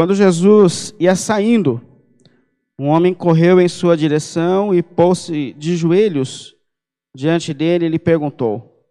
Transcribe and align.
Quando 0.00 0.14
Jesus 0.14 0.94
ia 0.98 1.14
saindo, 1.14 1.78
um 2.78 2.86
homem 2.86 3.12
correu 3.12 3.60
em 3.60 3.68
sua 3.68 3.98
direção 3.98 4.74
e 4.74 4.82
pôs-se 4.82 5.52
de 5.52 5.76
joelhos 5.76 6.56
diante 7.14 7.52
dele 7.52 7.84
e 7.84 7.88
lhe 7.90 7.98
perguntou: 7.98 8.82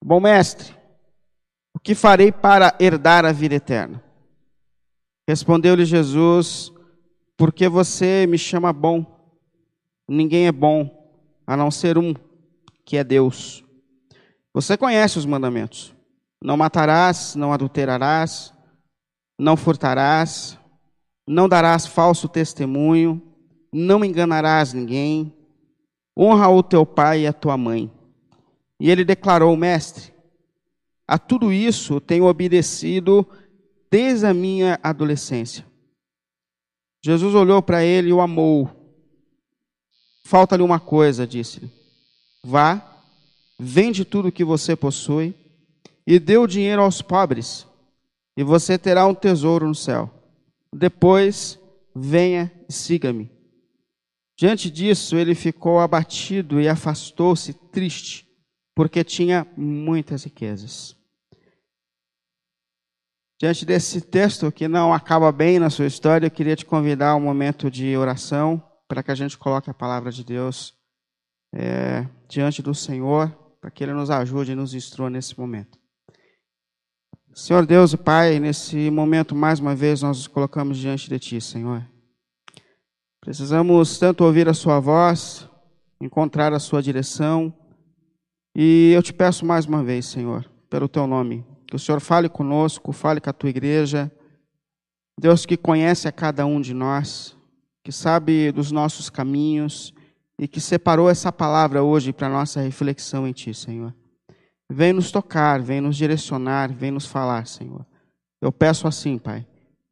Bom 0.00 0.20
mestre, 0.20 0.72
o 1.74 1.80
que 1.80 1.96
farei 1.96 2.30
para 2.30 2.76
herdar 2.78 3.24
a 3.24 3.32
vida 3.32 3.56
eterna? 3.56 4.00
Respondeu-lhe 5.28 5.84
Jesus: 5.84 6.72
Porque 7.36 7.68
você 7.68 8.28
me 8.28 8.38
chama 8.38 8.72
bom? 8.72 9.04
Ninguém 10.08 10.46
é 10.46 10.52
bom 10.52 11.10
a 11.44 11.56
não 11.56 11.68
ser 11.68 11.98
um, 11.98 12.14
que 12.84 12.96
é 12.96 13.02
Deus. 13.02 13.64
Você 14.54 14.76
conhece 14.76 15.18
os 15.18 15.26
mandamentos: 15.26 15.92
Não 16.40 16.56
matarás, 16.56 17.34
não 17.34 17.52
adulterarás, 17.52 18.54
não 19.40 19.56
furtarás, 19.56 20.58
não 21.26 21.48
darás 21.48 21.86
falso 21.86 22.28
testemunho, 22.28 23.22
não 23.72 24.04
enganarás 24.04 24.74
ninguém, 24.74 25.34
honra 26.16 26.48
o 26.50 26.62
teu 26.62 26.84
pai 26.84 27.22
e 27.22 27.26
a 27.26 27.32
tua 27.32 27.56
mãe. 27.56 27.90
E 28.78 28.90
ele 28.90 29.02
declarou: 29.02 29.56
Mestre, 29.56 30.12
a 31.08 31.18
tudo 31.18 31.50
isso 31.50 32.00
tenho 32.00 32.26
obedecido 32.26 33.26
desde 33.90 34.26
a 34.26 34.34
minha 34.34 34.78
adolescência. 34.82 35.64
Jesus 37.02 37.34
olhou 37.34 37.62
para 37.62 37.82
ele 37.82 38.10
e 38.10 38.12
o 38.12 38.20
amou. 38.20 38.68
Falta-lhe 40.22 40.62
uma 40.62 40.78
coisa, 40.78 41.26
disse-lhe. 41.26 41.70
Vá, 42.44 43.00
vende 43.58 44.04
tudo 44.04 44.28
o 44.28 44.32
que 44.32 44.44
você 44.44 44.76
possui 44.76 45.34
e 46.06 46.18
dê 46.18 46.36
o 46.36 46.46
dinheiro 46.46 46.82
aos 46.82 47.00
pobres, 47.00 47.66
e 48.36 48.42
você 48.42 48.78
terá 48.78 49.06
um 49.06 49.14
tesouro 49.14 49.66
no 49.66 49.74
céu. 49.74 50.10
Depois, 50.74 51.58
venha 51.94 52.50
e 52.68 52.72
siga-me. 52.72 53.30
Diante 54.38 54.70
disso, 54.70 55.16
ele 55.16 55.34
ficou 55.34 55.80
abatido 55.80 56.60
e 56.60 56.68
afastou-se 56.68 57.52
triste, 57.52 58.26
porque 58.74 59.04
tinha 59.04 59.46
muitas 59.56 60.24
riquezas. 60.24 60.96
Diante 63.38 63.64
desse 63.64 64.00
texto 64.00 64.52
que 64.52 64.68
não 64.68 64.92
acaba 64.92 65.32
bem 65.32 65.58
na 65.58 65.70
sua 65.70 65.86
história, 65.86 66.26
eu 66.26 66.30
queria 66.30 66.54
te 66.54 66.64
convidar 66.64 67.10
a 67.10 67.16
um 67.16 67.20
momento 67.20 67.70
de 67.70 67.96
oração 67.96 68.62
para 68.86 69.02
que 69.02 69.10
a 69.10 69.14
gente 69.14 69.38
coloque 69.38 69.70
a 69.70 69.74
palavra 69.74 70.12
de 70.12 70.22
Deus 70.22 70.74
é, 71.54 72.06
diante 72.28 72.60
do 72.60 72.74
Senhor, 72.74 73.30
para 73.60 73.70
que 73.70 73.82
Ele 73.82 73.94
nos 73.94 74.10
ajude 74.10 74.52
e 74.52 74.54
nos 74.54 74.74
instrua 74.74 75.08
nesse 75.08 75.38
momento. 75.38 75.79
Senhor 77.32 77.64
Deus 77.64 77.92
e 77.92 77.96
Pai, 77.96 78.40
nesse 78.40 78.90
momento, 78.90 79.36
mais 79.36 79.60
uma 79.60 79.74
vez, 79.74 80.02
nós 80.02 80.18
nos 80.18 80.26
colocamos 80.26 80.76
diante 80.76 81.08
de 81.08 81.16
Ti, 81.18 81.40
Senhor. 81.40 81.86
Precisamos 83.20 83.98
tanto 83.98 84.24
ouvir 84.24 84.48
a 84.48 84.54
Sua 84.54 84.80
voz, 84.80 85.48
encontrar 86.00 86.52
a 86.52 86.58
Sua 86.58 86.82
direção, 86.82 87.54
e 88.54 88.90
eu 88.92 89.02
te 89.02 89.12
peço 89.12 89.46
mais 89.46 89.64
uma 89.64 89.82
vez, 89.84 90.06
Senhor, 90.06 90.44
pelo 90.68 90.88
Teu 90.88 91.06
nome, 91.06 91.46
que 91.68 91.76
o 91.76 91.78
Senhor 91.78 92.00
fale 92.00 92.28
conosco, 92.28 92.90
fale 92.90 93.20
com 93.20 93.30
a 93.30 93.32
tua 93.32 93.48
igreja. 93.48 94.10
Deus 95.18 95.46
que 95.46 95.56
conhece 95.56 96.08
a 96.08 96.12
cada 96.12 96.44
um 96.44 96.60
de 96.60 96.74
nós, 96.74 97.36
que 97.84 97.92
sabe 97.92 98.50
dos 98.50 98.72
nossos 98.72 99.08
caminhos 99.08 99.94
e 100.36 100.48
que 100.48 100.60
separou 100.60 101.08
essa 101.08 101.30
palavra 101.30 101.80
hoje 101.80 102.12
para 102.12 102.28
nossa 102.28 102.60
reflexão 102.60 103.26
em 103.26 103.32
Ti, 103.32 103.54
Senhor. 103.54 103.94
Vem 104.72 104.92
nos 104.92 105.10
tocar, 105.10 105.60
vem 105.60 105.80
nos 105.80 105.96
direcionar, 105.96 106.72
vem 106.72 106.92
nos 106.92 107.04
falar, 107.04 107.44
Senhor. 107.48 107.84
Eu 108.40 108.52
peço 108.52 108.86
assim, 108.86 109.18
Pai, 109.18 109.44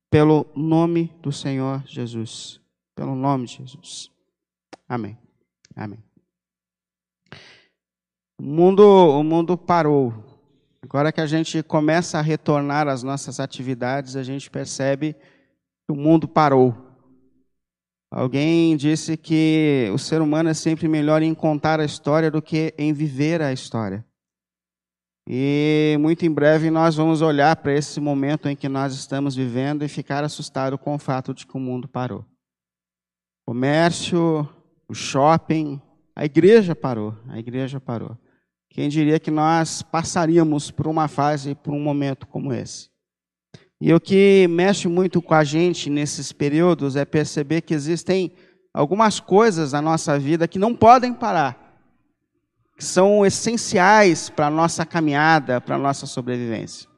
pelo 0.09 0.47
nome 0.55 1.13
do 1.21 1.33
Senhor 1.33 1.83
Jesus. 1.85 2.61
Pelo 2.95 3.17
nome 3.17 3.47
de 3.47 3.57
Jesus. 3.57 4.09
Amém. 4.89 5.19
Amém. 5.75 5.99
O 8.41 8.43
mundo, 8.45 8.83
o 8.83 9.23
mundo 9.25 9.59
parou. 9.59 10.15
Agora 10.81 11.11
que 11.11 11.21
a 11.21 11.27
gente 11.27 11.61
começa 11.61 12.19
a 12.19 12.23
retornar 12.23 12.87
às 12.87 13.03
nossas 13.03 13.41
atividades, 13.41 14.15
a 14.15 14.23
gente 14.23 14.49
percebe 14.49 15.15
que 15.15 15.93
o 15.93 15.97
mundo 15.97 16.29
parou. 16.29 16.73
Alguém 18.13 18.77
disse 18.77 19.17
que 19.17 19.91
o 19.93 19.99
ser 19.99 20.23
humano 20.23 20.49
é 20.49 20.55
sempre 20.55 20.87
melhor 20.87 21.21
em 21.21 21.35
contar 21.35 21.81
a 21.81 21.85
história 21.85 22.31
do 22.31 22.41
que 22.41 22.73
em 22.79 22.93
viver 22.93 23.43
a 23.43 23.53
história. 23.53 24.07
E 25.31 25.95
muito 26.01 26.25
em 26.25 26.33
breve 26.33 26.71
nós 26.71 26.97
vamos 26.97 27.21
olhar 27.21 27.55
para 27.57 27.75
esse 27.75 28.01
momento 28.01 28.49
em 28.49 28.57
que 28.57 28.67
nós 28.67 28.95
estamos 28.95 29.37
vivendo 29.37 29.85
e 29.85 29.89
ficar 29.89 30.25
assustado 30.25 30.79
com 30.79 30.95
o 30.95 30.99
fato 30.99 31.35
de 31.35 31.47
que 31.47 31.55
o 31.55 31.61
mundo 31.61 31.87
parou. 31.87 32.21
O 33.47 33.53
comércio, 33.53 34.49
o 34.89 34.95
shopping, 34.95 35.83
a 36.17 36.25
igreja 36.25 36.75
parou. 36.75 37.15
A 37.29 37.39
igreja 37.39 37.79
parou. 37.79 38.17
Quem 38.71 38.89
diria 38.89 39.21
que 39.21 39.31
nós 39.31 39.83
passaríamos 39.83 40.71
por 40.71 40.87
uma 40.87 41.09
fase, 41.09 41.55
por 41.55 41.75
um 41.75 41.81
momento 41.81 42.27
como 42.27 42.51
esse? 42.51 42.89
E 43.79 43.93
o 43.93 44.01
que 44.01 44.47
mexe 44.49 44.89
muito 44.89 45.21
com 45.21 45.35
a 45.35 45.45
gente 45.45 45.91
nesses 45.91 46.33
períodos 46.33 46.97
é 46.97 47.05
perceber 47.05 47.61
que 47.61 47.75
existem 47.75 48.33
algumas 48.73 49.21
coisas 49.21 49.73
na 49.73 49.83
nossa 49.83 50.19
vida 50.19 50.49
que 50.49 50.59
não 50.59 50.75
podem 50.75 51.13
parar, 51.13 51.68
que 52.79 52.85
são 52.85 53.27
essenciais 53.27 54.31
para 54.31 54.47
a 54.47 54.51
nossa 54.51 54.87
caminhada, 54.87 55.61
para 55.61 55.75
a 55.75 55.79
nossa 55.79 56.07
sobrevivência. 56.07 56.89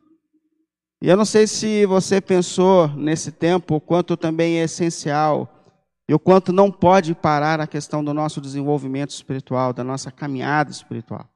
E 1.02 1.08
eu 1.08 1.16
não 1.16 1.24
sei 1.24 1.46
se 1.46 1.86
você 1.86 2.20
pensou 2.20 2.88
nesse 2.88 3.32
tempo 3.32 3.74
o 3.74 3.80
quanto 3.80 4.16
também 4.16 4.60
é 4.60 4.64
essencial 4.64 5.48
e 6.06 6.14
o 6.14 6.18
quanto 6.18 6.52
não 6.52 6.70
pode 6.70 7.14
parar 7.14 7.58
a 7.58 7.66
questão 7.66 8.04
do 8.04 8.12
nosso 8.12 8.40
desenvolvimento 8.40 9.10
espiritual, 9.10 9.72
da 9.72 9.82
nossa 9.82 10.10
caminhada 10.12 10.70
espiritual 10.70 11.26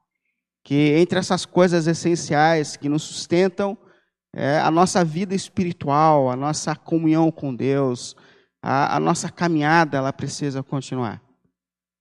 que 0.64 0.94
entre 0.96 1.18
essas 1.18 1.44
coisas 1.44 1.86
essenciais 1.86 2.76
que 2.76 2.88
nos 2.88 3.02
sustentam 3.02 3.76
é 4.34 4.58
a 4.58 4.70
nossa 4.70 5.04
vida 5.04 5.34
espiritual, 5.34 6.30
a 6.30 6.34
nossa 6.34 6.74
comunhão 6.74 7.30
com 7.30 7.54
Deus, 7.54 8.16
a, 8.60 8.96
a 8.96 8.98
nossa 8.98 9.30
caminhada, 9.30 9.98
ela 9.98 10.12
precisa 10.12 10.62
continuar. 10.62 11.22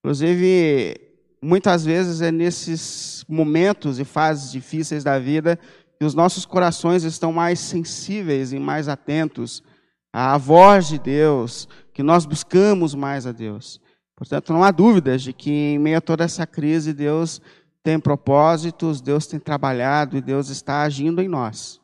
Inclusive, 0.00 0.96
muitas 1.44 1.84
vezes 1.84 2.22
é 2.22 2.32
nesses 2.32 3.22
momentos 3.28 3.98
e 4.00 4.04
fases 4.04 4.50
difíceis 4.50 5.04
da 5.04 5.18
vida 5.18 5.58
que 5.98 6.04
os 6.04 6.14
nossos 6.14 6.46
corações 6.46 7.04
estão 7.04 7.32
mais 7.32 7.60
sensíveis 7.60 8.52
e 8.52 8.58
mais 8.58 8.88
atentos 8.88 9.62
à 10.10 10.38
voz 10.38 10.88
de 10.88 10.98
Deus, 10.98 11.68
que 11.92 12.02
nós 12.02 12.24
buscamos 12.24 12.94
mais 12.94 13.26
a 13.26 13.32
Deus. 13.32 13.80
Portanto, 14.16 14.52
não 14.52 14.62
há 14.62 14.70
dúvidas 14.70 15.22
de 15.22 15.32
que 15.32 15.50
em 15.50 15.78
meio 15.78 15.98
a 15.98 16.00
toda 16.00 16.24
essa 16.24 16.46
crise, 16.46 16.94
Deus 16.94 17.42
tem 17.82 18.00
propósitos, 18.00 19.02
Deus 19.02 19.26
tem 19.26 19.38
trabalhado 19.38 20.16
e 20.16 20.22
Deus 20.22 20.48
está 20.48 20.82
agindo 20.82 21.20
em 21.20 21.28
nós. 21.28 21.80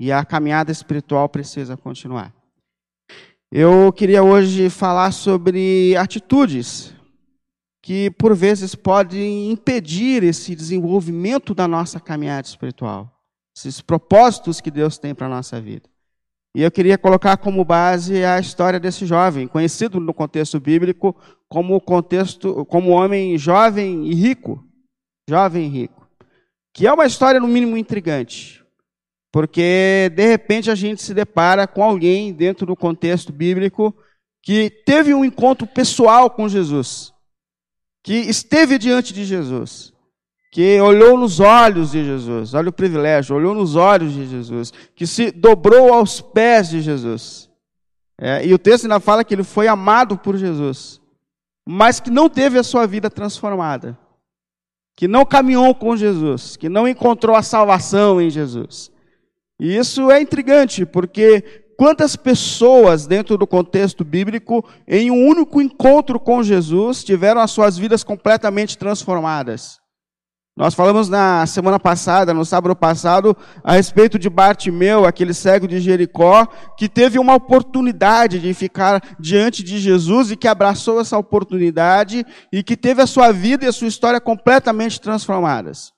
E 0.00 0.10
a 0.10 0.24
caminhada 0.24 0.72
espiritual 0.72 1.28
precisa 1.28 1.76
continuar. 1.76 2.32
Eu 3.52 3.92
queria 3.92 4.22
hoje 4.22 4.70
falar 4.70 5.12
sobre 5.12 5.94
atitudes 5.96 6.93
que 7.84 8.10
por 8.12 8.34
vezes 8.34 8.74
podem 8.74 9.50
impedir 9.50 10.22
esse 10.22 10.56
desenvolvimento 10.56 11.54
da 11.54 11.68
nossa 11.68 12.00
caminhada 12.00 12.46
espiritual, 12.46 13.14
esses 13.54 13.82
propósitos 13.82 14.58
que 14.58 14.70
Deus 14.70 14.96
tem 14.96 15.14
para 15.14 15.26
a 15.26 15.28
nossa 15.28 15.60
vida. 15.60 15.86
E 16.56 16.62
eu 16.62 16.70
queria 16.70 16.96
colocar 16.96 17.36
como 17.36 17.62
base 17.62 18.24
a 18.24 18.40
história 18.40 18.80
desse 18.80 19.04
jovem, 19.04 19.46
conhecido 19.46 20.00
no 20.00 20.14
contexto 20.14 20.58
bíblico 20.58 21.14
como 21.46 21.78
contexto, 21.78 22.64
como 22.64 22.88
homem 22.88 23.36
jovem 23.36 24.06
e 24.06 24.14
rico, 24.14 24.64
jovem 25.28 25.68
rico, 25.68 26.08
que 26.72 26.86
é 26.86 26.92
uma 26.92 27.04
história 27.04 27.38
no 27.38 27.46
mínimo 27.46 27.76
intrigante, 27.76 28.64
porque 29.30 30.10
de 30.16 30.26
repente 30.26 30.70
a 30.70 30.74
gente 30.74 31.02
se 31.02 31.12
depara 31.12 31.66
com 31.66 31.84
alguém 31.84 32.32
dentro 32.32 32.64
do 32.64 32.74
contexto 32.74 33.30
bíblico 33.30 33.94
que 34.42 34.70
teve 34.70 35.12
um 35.12 35.22
encontro 35.22 35.66
pessoal 35.66 36.30
com 36.30 36.48
Jesus, 36.48 37.13
que 38.04 38.14
esteve 38.14 38.78
diante 38.78 39.12
de 39.12 39.24
Jesus, 39.24 39.92
que 40.52 40.80
olhou 40.80 41.18
nos 41.18 41.40
olhos 41.40 41.90
de 41.90 42.04
Jesus, 42.04 42.54
olha 42.54 42.68
o 42.68 42.72
privilégio, 42.72 43.34
olhou 43.34 43.52
nos 43.52 43.74
olhos 43.74 44.12
de 44.12 44.28
Jesus, 44.28 44.72
que 44.94 45.08
se 45.08 45.32
dobrou 45.32 45.92
aos 45.92 46.20
pés 46.20 46.68
de 46.68 46.80
Jesus. 46.80 47.50
É, 48.16 48.46
e 48.46 48.54
o 48.54 48.58
texto 48.58 48.84
ainda 48.84 49.00
fala 49.00 49.24
que 49.24 49.34
ele 49.34 49.42
foi 49.42 49.66
amado 49.66 50.16
por 50.16 50.36
Jesus, 50.36 51.00
mas 51.66 51.98
que 51.98 52.10
não 52.10 52.28
teve 52.28 52.56
a 52.56 52.62
sua 52.62 52.86
vida 52.86 53.10
transformada 53.10 53.98
que 54.96 55.08
não 55.08 55.24
caminhou 55.24 55.74
com 55.74 55.96
Jesus, 55.96 56.56
que 56.56 56.68
não 56.68 56.86
encontrou 56.86 57.34
a 57.34 57.42
salvação 57.42 58.20
em 58.20 58.30
Jesus. 58.30 58.90
E 59.58 59.76
isso 59.76 60.10
é 60.10 60.20
intrigante, 60.20 60.86
porque 60.86 61.63
quantas 61.76 62.16
pessoas 62.16 63.06
dentro 63.06 63.36
do 63.36 63.46
contexto 63.46 64.04
bíblico, 64.04 64.64
em 64.86 65.10
um 65.10 65.26
único 65.26 65.60
encontro 65.60 66.18
com 66.18 66.42
Jesus, 66.42 67.04
tiveram 67.04 67.40
as 67.40 67.50
suas 67.50 67.76
vidas 67.76 68.02
completamente 68.02 68.76
transformadas? 68.78 69.78
Nós 70.56 70.72
falamos 70.72 71.08
na 71.08 71.44
semana 71.46 71.80
passada, 71.80 72.32
no 72.32 72.44
sábado 72.44 72.76
passado, 72.76 73.36
a 73.64 73.72
respeito 73.72 74.20
de 74.20 74.30
Bartimeu, 74.30 75.04
aquele 75.04 75.34
cego 75.34 75.66
de 75.66 75.80
Jericó, 75.80 76.46
que 76.78 76.88
teve 76.88 77.18
uma 77.18 77.34
oportunidade 77.34 78.38
de 78.38 78.54
ficar 78.54 79.02
diante 79.18 79.64
de 79.64 79.78
Jesus 79.78 80.30
e 80.30 80.36
que 80.36 80.46
abraçou 80.46 81.00
essa 81.00 81.18
oportunidade 81.18 82.24
e 82.52 82.62
que 82.62 82.76
teve 82.76 83.02
a 83.02 83.06
sua 83.06 83.32
vida 83.32 83.64
e 83.64 83.68
a 83.68 83.72
sua 83.72 83.88
história 83.88 84.20
completamente 84.20 85.00
transformadas. 85.00 85.93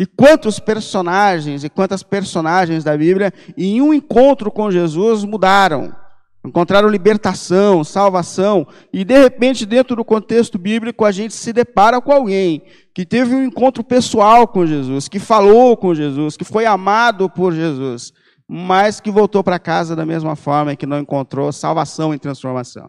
E 0.00 0.06
quantos 0.06 0.58
personagens 0.58 1.62
e 1.62 1.68
quantas 1.68 2.02
personagens 2.02 2.82
da 2.82 2.96
Bíblia, 2.96 3.34
em 3.54 3.82
um 3.82 3.92
encontro 3.92 4.50
com 4.50 4.70
Jesus, 4.70 5.24
mudaram 5.24 5.94
encontraram 6.42 6.88
libertação, 6.88 7.84
salvação, 7.84 8.66
e 8.90 9.04
de 9.04 9.18
repente, 9.18 9.66
dentro 9.66 9.94
do 9.94 10.02
contexto 10.02 10.58
bíblico, 10.58 11.04
a 11.04 11.12
gente 11.12 11.34
se 11.34 11.52
depara 11.52 12.00
com 12.00 12.10
alguém 12.12 12.62
que 12.94 13.04
teve 13.04 13.34
um 13.34 13.44
encontro 13.44 13.84
pessoal 13.84 14.48
com 14.48 14.64
Jesus, 14.64 15.06
que 15.06 15.18
falou 15.18 15.76
com 15.76 15.94
Jesus, 15.94 16.34
que 16.34 16.44
foi 16.44 16.64
amado 16.64 17.28
por 17.28 17.52
Jesus, 17.52 18.10
mas 18.48 19.02
que 19.02 19.10
voltou 19.10 19.44
para 19.44 19.58
casa 19.58 19.94
da 19.94 20.06
mesma 20.06 20.34
forma 20.34 20.72
e 20.72 20.78
que 20.78 20.86
não 20.86 20.98
encontrou 20.98 21.52
salvação 21.52 22.14
e 22.14 22.18
transformação. 22.18 22.88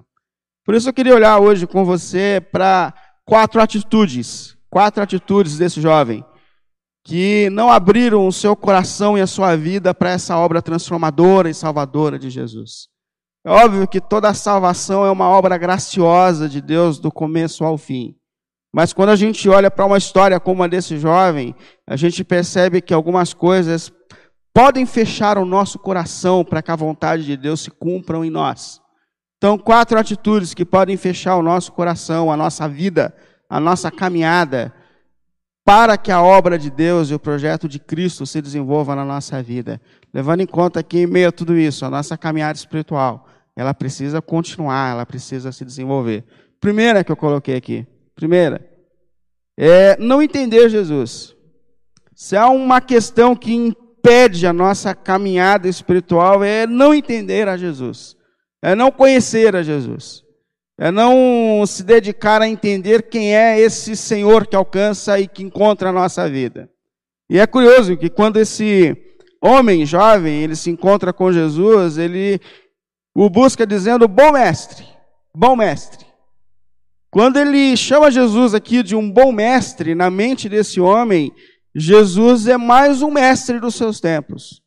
Por 0.65 0.75
isso 0.75 0.87
eu 0.87 0.93
queria 0.93 1.13
olhar 1.13 1.39
hoje 1.39 1.67
com 1.67 1.83
você 1.83 2.41
para 2.53 2.93
quatro 3.25 3.59
atitudes, 3.59 4.55
quatro 4.69 5.03
atitudes 5.03 5.57
desse 5.57 5.81
jovem 5.81 6.23
que 7.03 7.49
não 7.49 7.69
abriram 7.69 8.27
o 8.27 8.31
seu 8.31 8.55
coração 8.55 9.17
e 9.17 9.21
a 9.21 9.27
sua 9.27 9.55
vida 9.55 9.93
para 9.93 10.11
essa 10.11 10.37
obra 10.37 10.61
transformadora 10.61 11.49
e 11.49 11.53
salvadora 11.53 12.19
de 12.19 12.29
Jesus. 12.29 12.87
É 13.43 13.49
óbvio 13.49 13.87
que 13.87 13.99
toda 13.99 14.29
a 14.29 14.33
salvação 14.35 15.03
é 15.05 15.09
uma 15.09 15.27
obra 15.27 15.57
graciosa 15.57 16.47
de 16.47 16.61
Deus 16.61 16.99
do 16.99 17.11
começo 17.11 17.63
ao 17.63 17.77
fim. 17.77 18.15
Mas 18.73 18.93
quando 18.93 19.09
a 19.09 19.15
gente 19.15 19.49
olha 19.49 19.69
para 19.69 19.85
uma 19.85 19.97
história 19.97 20.39
como 20.39 20.63
a 20.63 20.67
desse 20.67 20.97
jovem, 20.97 21.55
a 21.87 21.95
gente 21.95 22.23
percebe 22.23 22.81
que 22.81 22.93
algumas 22.93 23.33
coisas 23.33 23.91
podem 24.53 24.85
fechar 24.85 25.37
o 25.37 25.45
nosso 25.45 25.79
coração 25.79 26.45
para 26.45 26.61
que 26.61 26.71
a 26.71 26.75
vontade 26.75 27.25
de 27.25 27.35
Deus 27.35 27.61
se 27.61 27.71
cumpram 27.71 28.23
em 28.23 28.29
nós. 28.29 28.79
Então, 29.37 29.57
quatro 29.57 29.97
atitudes 29.97 30.53
que 30.53 30.63
podem 30.63 30.95
fechar 30.95 31.35
o 31.35 31.41
nosso 31.41 31.71
coração, 31.71 32.31
a 32.31 32.37
nossa 32.37 32.69
vida, 32.69 33.13
a 33.49 33.59
nossa 33.59 33.89
caminhada, 33.89 34.71
para 35.71 35.97
que 35.97 36.11
a 36.11 36.21
obra 36.21 36.59
de 36.59 36.69
Deus 36.69 37.09
e 37.09 37.13
o 37.13 37.19
projeto 37.19 37.65
de 37.65 37.79
Cristo 37.79 38.25
se 38.25 38.41
desenvolva 38.41 38.93
na 38.93 39.05
nossa 39.05 39.41
vida. 39.41 39.79
Levando 40.13 40.41
em 40.41 40.45
conta 40.45 40.83
que, 40.83 40.99
em 40.99 41.07
meio 41.07 41.29
a 41.29 41.31
tudo 41.31 41.57
isso, 41.57 41.85
a 41.85 41.89
nossa 41.89 42.17
caminhada 42.17 42.57
espiritual, 42.57 43.25
ela 43.55 43.73
precisa 43.73 44.21
continuar, 44.21 44.91
ela 44.91 45.05
precisa 45.05 45.49
se 45.53 45.63
desenvolver. 45.63 46.25
Primeira 46.59 47.05
que 47.05 47.11
eu 47.13 47.15
coloquei 47.15 47.55
aqui, 47.55 47.87
primeira, 48.13 48.69
é 49.57 49.95
não 49.97 50.21
entender 50.21 50.67
Jesus. 50.67 51.33
Se 52.13 52.35
há 52.35 52.49
uma 52.49 52.81
questão 52.81 53.33
que 53.33 53.53
impede 53.53 54.45
a 54.45 54.51
nossa 54.51 54.93
caminhada 54.93 55.69
espiritual, 55.69 56.43
é 56.43 56.67
não 56.67 56.93
entender 56.93 57.47
a 57.47 57.55
Jesus, 57.55 58.17
é 58.61 58.75
não 58.75 58.91
conhecer 58.91 59.55
a 59.55 59.63
Jesus, 59.63 60.21
é 60.81 60.89
não 60.89 61.63
se 61.67 61.83
dedicar 61.83 62.41
a 62.41 62.49
entender 62.49 63.03
quem 63.03 63.35
é 63.35 63.59
esse 63.59 63.95
Senhor 63.95 64.47
que 64.47 64.55
alcança 64.55 65.19
e 65.19 65.27
que 65.27 65.43
encontra 65.43 65.89
a 65.89 65.93
nossa 65.93 66.27
vida. 66.27 66.67
E 67.29 67.37
é 67.37 67.45
curioso 67.45 67.95
que 67.95 68.09
quando 68.09 68.37
esse 68.37 68.97
homem 69.39 69.85
jovem 69.85 70.41
ele 70.41 70.55
se 70.55 70.71
encontra 70.71 71.13
com 71.13 71.31
Jesus, 71.31 71.99
ele 71.99 72.41
o 73.13 73.29
busca 73.29 73.63
dizendo: 73.63 74.07
Bom 74.07 74.31
mestre, 74.31 74.83
bom 75.37 75.55
mestre. 75.55 76.03
Quando 77.11 77.37
ele 77.37 77.77
chama 77.77 78.09
Jesus 78.09 78.55
aqui 78.55 78.81
de 78.81 78.95
um 78.95 79.07
bom 79.07 79.31
mestre, 79.31 79.93
na 79.93 80.09
mente 80.09 80.49
desse 80.49 80.81
homem, 80.81 81.31
Jesus 81.75 82.47
é 82.47 82.57
mais 82.57 83.03
um 83.03 83.11
mestre 83.11 83.59
dos 83.59 83.75
seus 83.75 83.99
tempos. 83.99 84.63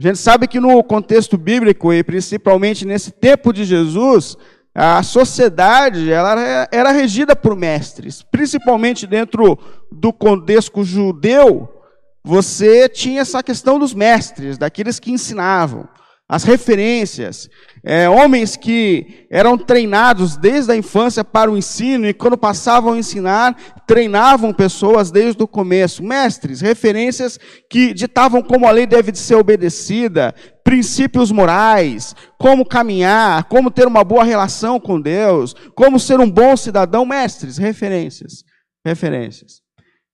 A 0.00 0.06
gente 0.06 0.20
sabe 0.20 0.48
que 0.48 0.58
no 0.58 0.82
contexto 0.82 1.36
bíblico, 1.36 1.92
e 1.92 2.02
principalmente 2.02 2.86
nesse 2.86 3.10
tempo 3.10 3.52
de 3.52 3.66
Jesus, 3.66 4.38
a 4.74 5.02
sociedade 5.02 6.10
ela 6.12 6.68
era 6.70 6.90
regida 6.90 7.34
por 7.34 7.56
mestres, 7.56 8.22
principalmente 8.22 9.06
dentro 9.06 9.58
do 9.90 10.12
contexto 10.12 10.84
judeu, 10.84 11.68
você 12.22 12.88
tinha 12.88 13.22
essa 13.22 13.42
questão 13.42 13.78
dos 13.78 13.94
mestres, 13.94 14.58
daqueles 14.58 15.00
que 15.00 15.10
ensinavam 15.10 15.88
as 16.28 16.44
referências, 16.44 17.48
é, 17.82 18.06
homens 18.06 18.54
que 18.54 19.26
eram 19.30 19.56
treinados 19.56 20.36
desde 20.36 20.70
a 20.70 20.76
infância 20.76 21.24
para 21.24 21.50
o 21.50 21.56
ensino 21.56 22.06
e 22.06 22.12
quando 22.12 22.36
passavam 22.36 22.92
a 22.92 22.98
ensinar, 22.98 23.56
treinavam 23.86 24.52
pessoas 24.52 25.10
desde 25.10 25.42
o 25.42 25.48
começo. 25.48 26.02
Mestres, 26.02 26.60
referências 26.60 27.38
que 27.70 27.94
ditavam 27.94 28.42
como 28.42 28.68
a 28.68 28.70
lei 28.70 28.86
deve 28.86 29.14
ser 29.14 29.36
obedecida, 29.36 30.34
princípios 30.62 31.32
morais, 31.32 32.14
como 32.38 32.66
caminhar, 32.66 33.44
como 33.44 33.70
ter 33.70 33.86
uma 33.86 34.04
boa 34.04 34.22
relação 34.22 34.78
com 34.78 35.00
Deus, 35.00 35.54
como 35.74 35.98
ser 35.98 36.20
um 36.20 36.30
bom 36.30 36.54
cidadão. 36.58 37.06
Mestres, 37.06 37.56
referências, 37.56 38.44
referências. 38.84 39.62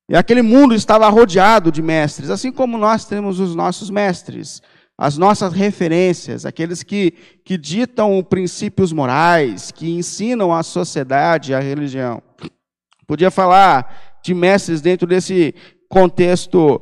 E 0.09 0.15
aquele 0.15 0.43
mundo 0.43 0.77
estava 0.77 1.09
rodeado 1.09 1.73
de 1.73 1.83
mestres, 1.83 2.31
assim 2.31 2.53
como 2.53 2.79
nós 2.79 3.05
temos 3.05 3.41
os 3.41 3.57
nossos 3.57 3.91
mestres 3.91 4.63
as 4.97 5.19
nossas 5.19 5.53
referências, 5.53 6.47
aqueles 6.47 6.83
que, 6.83 7.13
que 7.45 7.59
ditam 7.59 8.23
princípios 8.23 8.93
morais, 8.93 9.73
que 9.73 9.91
ensinam 9.91 10.53
a 10.53 10.63
sociedade 10.63 11.53
a 11.53 11.61
religião. 11.61 12.23
Podia 13.07 13.31
falar 13.31 14.19
de 14.23 14.33
mestres 14.33 14.81
dentro 14.81 15.07
desse 15.07 15.55
contexto 15.89 16.81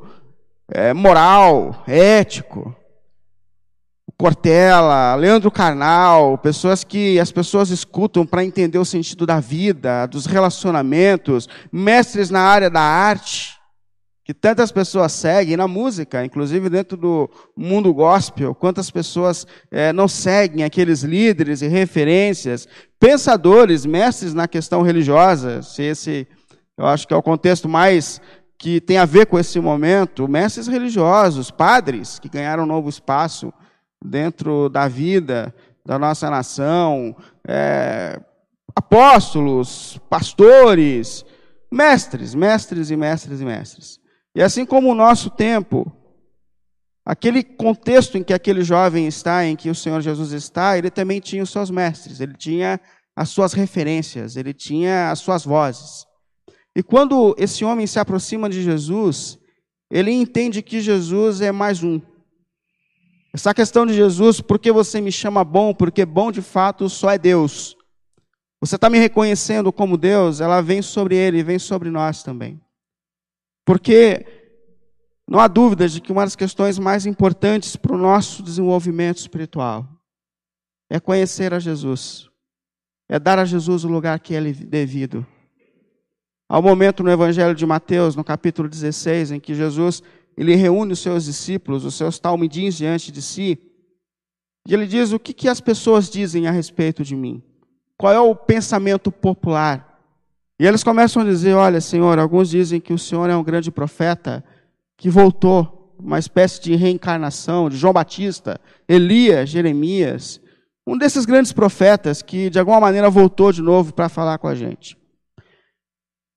é, 0.70 0.92
moral, 0.92 1.82
ético. 1.86 2.76
Cortella, 4.18 5.16
Leandro 5.16 5.50
Carnal, 5.50 6.38
pessoas 6.38 6.84
que 6.84 7.18
as 7.18 7.32
pessoas 7.32 7.70
escutam 7.70 8.24
para 8.24 8.44
entender 8.44 8.78
o 8.78 8.84
sentido 8.84 9.26
da 9.26 9.40
vida, 9.40 10.06
dos 10.06 10.26
relacionamentos, 10.26 11.48
mestres 11.72 12.30
na 12.30 12.40
área 12.40 12.70
da 12.70 12.80
arte 12.80 13.61
que 14.24 14.32
tantas 14.32 14.70
pessoas 14.70 15.12
seguem 15.12 15.56
na 15.56 15.66
música, 15.66 16.24
inclusive 16.24 16.68
dentro 16.68 16.96
do 16.96 17.28
mundo 17.56 17.92
gospel, 17.92 18.54
quantas 18.54 18.90
pessoas 18.90 19.46
é, 19.70 19.92
não 19.92 20.06
seguem 20.06 20.64
aqueles 20.64 21.02
líderes 21.02 21.60
e 21.60 21.66
referências, 21.66 22.68
pensadores, 23.00 23.84
mestres 23.84 24.32
na 24.32 24.46
questão 24.46 24.82
religiosa, 24.82 25.60
se 25.62 25.82
esse, 25.82 26.28
eu 26.78 26.86
acho 26.86 27.06
que 27.06 27.14
é 27.14 27.16
o 27.16 27.22
contexto 27.22 27.68
mais 27.68 28.20
que 28.56 28.80
tem 28.80 28.96
a 28.96 29.04
ver 29.04 29.26
com 29.26 29.38
esse 29.38 29.58
momento, 29.58 30.28
mestres 30.28 30.68
religiosos, 30.68 31.50
padres 31.50 32.20
que 32.20 32.28
ganharam 32.28 32.62
um 32.62 32.66
novo 32.66 32.88
espaço 32.88 33.52
dentro 34.04 34.68
da 34.68 34.86
vida 34.86 35.52
da 35.84 35.98
nossa 35.98 36.30
nação, 36.30 37.16
é, 37.46 38.20
apóstolos, 38.74 39.98
pastores, 40.08 41.24
mestres, 41.70 42.36
mestres 42.36 42.90
e 42.90 42.96
mestres 42.96 43.40
e 43.40 43.44
mestres. 43.44 44.01
E 44.34 44.42
assim 44.42 44.64
como 44.64 44.90
o 44.90 44.94
nosso 44.94 45.28
tempo, 45.30 45.90
aquele 47.04 47.42
contexto 47.42 48.16
em 48.16 48.22
que 48.22 48.32
aquele 48.32 48.62
jovem 48.62 49.06
está, 49.06 49.44
em 49.44 49.54
que 49.54 49.68
o 49.68 49.74
Senhor 49.74 50.00
Jesus 50.00 50.32
está, 50.32 50.78
ele 50.78 50.90
também 50.90 51.20
tinha 51.20 51.42
os 51.42 51.50
seus 51.50 51.70
mestres, 51.70 52.20
ele 52.20 52.34
tinha 52.34 52.80
as 53.14 53.28
suas 53.28 53.52
referências, 53.52 54.36
ele 54.36 54.54
tinha 54.54 55.10
as 55.10 55.18
suas 55.18 55.44
vozes. 55.44 56.06
E 56.74 56.82
quando 56.82 57.34
esse 57.38 57.64
homem 57.64 57.86
se 57.86 57.98
aproxima 57.98 58.48
de 58.48 58.62
Jesus, 58.62 59.38
ele 59.90 60.10
entende 60.10 60.62
que 60.62 60.80
Jesus 60.80 61.42
é 61.42 61.52
mais 61.52 61.82
um. 61.82 62.00
Essa 63.34 63.52
questão 63.52 63.84
de 63.84 63.94
Jesus, 63.94 64.40
por 64.40 64.58
que 64.58 64.72
você 64.72 65.00
me 65.00 65.12
chama 65.12 65.44
bom? 65.44 65.74
Porque 65.74 66.04
bom 66.04 66.32
de 66.32 66.40
fato 66.40 66.88
só 66.88 67.10
é 67.10 67.18
Deus. 67.18 67.76
Você 68.60 68.76
está 68.76 68.88
me 68.88 68.98
reconhecendo 68.98 69.72
como 69.72 69.96
Deus, 69.96 70.40
ela 70.40 70.60
vem 70.60 70.80
sobre 70.80 71.16
ele, 71.16 71.42
vem 71.42 71.58
sobre 71.58 71.90
nós 71.90 72.22
também. 72.22 72.60
Porque 73.64 74.26
não 75.28 75.38
há 75.40 75.48
dúvida 75.48 75.88
de 75.88 76.00
que 76.00 76.12
uma 76.12 76.24
das 76.24 76.36
questões 76.36 76.78
mais 76.78 77.06
importantes 77.06 77.76
para 77.76 77.94
o 77.94 77.98
nosso 77.98 78.42
desenvolvimento 78.42 79.18
espiritual 79.18 79.88
é 80.90 81.00
conhecer 81.00 81.54
a 81.54 81.58
Jesus, 81.58 82.28
é 83.08 83.18
dar 83.18 83.38
a 83.38 83.44
Jesus 83.44 83.84
o 83.84 83.88
lugar 83.88 84.18
que 84.20 84.34
é 84.34 84.40
devido. 84.40 85.26
Há 86.48 86.58
um 86.58 86.62
momento 86.62 87.02
no 87.02 87.10
Evangelho 87.10 87.54
de 87.54 87.64
Mateus, 87.64 88.14
no 88.14 88.22
capítulo 88.22 88.68
16, 88.68 89.30
em 89.30 89.40
que 89.40 89.54
Jesus 89.54 90.02
ele 90.36 90.54
reúne 90.54 90.92
os 90.92 90.98
seus 90.98 91.24
discípulos, 91.24 91.84
os 91.84 91.94
seus 91.94 92.18
talmidins 92.18 92.74
diante 92.74 93.10
de 93.10 93.22
si, 93.22 93.58
e 94.66 94.74
ele 94.74 94.86
diz: 94.86 95.12
O 95.12 95.18
que, 95.18 95.32
que 95.32 95.48
as 95.48 95.60
pessoas 95.60 96.08
dizem 96.10 96.46
a 96.46 96.50
respeito 96.50 97.02
de 97.02 97.16
mim? 97.16 97.42
Qual 97.96 98.12
é 98.12 98.20
o 98.20 98.34
pensamento 98.34 99.10
popular? 99.10 99.91
E 100.58 100.66
eles 100.66 100.84
começam 100.84 101.22
a 101.22 101.24
dizer: 101.24 101.54
Olha, 101.54 101.80
Senhor, 101.80 102.18
alguns 102.18 102.50
dizem 102.50 102.80
que 102.80 102.92
o 102.92 102.98
Senhor 102.98 103.28
é 103.28 103.36
um 103.36 103.42
grande 103.42 103.70
profeta 103.70 104.44
que 104.96 105.10
voltou, 105.10 105.96
uma 105.98 106.18
espécie 106.18 106.60
de 106.60 106.74
reencarnação 106.74 107.68
de 107.68 107.76
João 107.76 107.92
Batista, 107.92 108.60
Elias, 108.88 109.48
Jeremias, 109.48 110.40
um 110.86 110.96
desses 110.96 111.24
grandes 111.24 111.52
profetas 111.52 112.22
que 112.22 112.50
de 112.50 112.58
alguma 112.58 112.80
maneira 112.80 113.08
voltou 113.08 113.52
de 113.52 113.62
novo 113.62 113.92
para 113.94 114.08
falar 114.08 114.38
com 114.38 114.48
a 114.48 114.54
gente. 114.54 114.96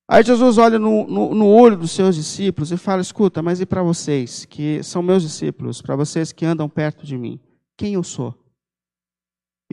Aí 0.08 0.24
Jesus 0.24 0.60
olha 0.60 0.78
no, 0.78 1.08
no, 1.08 1.34
no 1.34 1.48
olho 1.48 1.76
dos 1.76 1.92
seus 1.92 2.16
discípulos 2.16 2.72
e 2.72 2.78
fala: 2.78 3.02
Escuta, 3.02 3.42
mas 3.42 3.60
e 3.60 3.66
para 3.66 3.82
vocês, 3.82 4.46
que 4.46 4.84
são 4.84 5.02
meus 5.02 5.24
discípulos, 5.24 5.82
para 5.82 5.96
vocês 5.96 6.32
que 6.32 6.46
andam 6.46 6.70
perto 6.70 7.06
de 7.06 7.18
mim, 7.18 7.40
quem 7.76 7.96
eu 7.96 8.04
sou? 8.04 8.45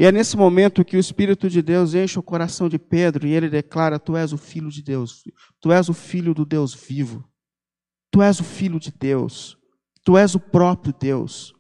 E 0.02 0.04
é 0.04 0.10
nesse 0.10 0.36
momento 0.36 0.84
que 0.84 0.96
o 0.96 0.98
Espírito 0.98 1.48
de 1.48 1.62
Deus 1.62 1.94
enche 1.94 2.18
o 2.18 2.24
coração 2.24 2.68
de 2.68 2.76
Pedro 2.76 3.24
e 3.24 3.30
ele 3.30 3.48
declara: 3.48 4.00
Tu 4.00 4.16
és 4.16 4.32
o 4.32 4.36
filho 4.36 4.68
de 4.68 4.82
Deus, 4.82 5.22
tu 5.60 5.70
és 5.70 5.88
o 5.88 5.94
filho 5.94 6.34
do 6.34 6.44
Deus 6.44 6.74
vivo, 6.74 7.24
tu 8.10 8.20
és 8.20 8.40
o 8.40 8.42
filho 8.42 8.80
de 8.80 8.90
Deus, 8.90 9.56
tu 10.02 10.18
és 10.18 10.34
o 10.34 10.40
próprio 10.40 10.92
Deus. 10.92 11.54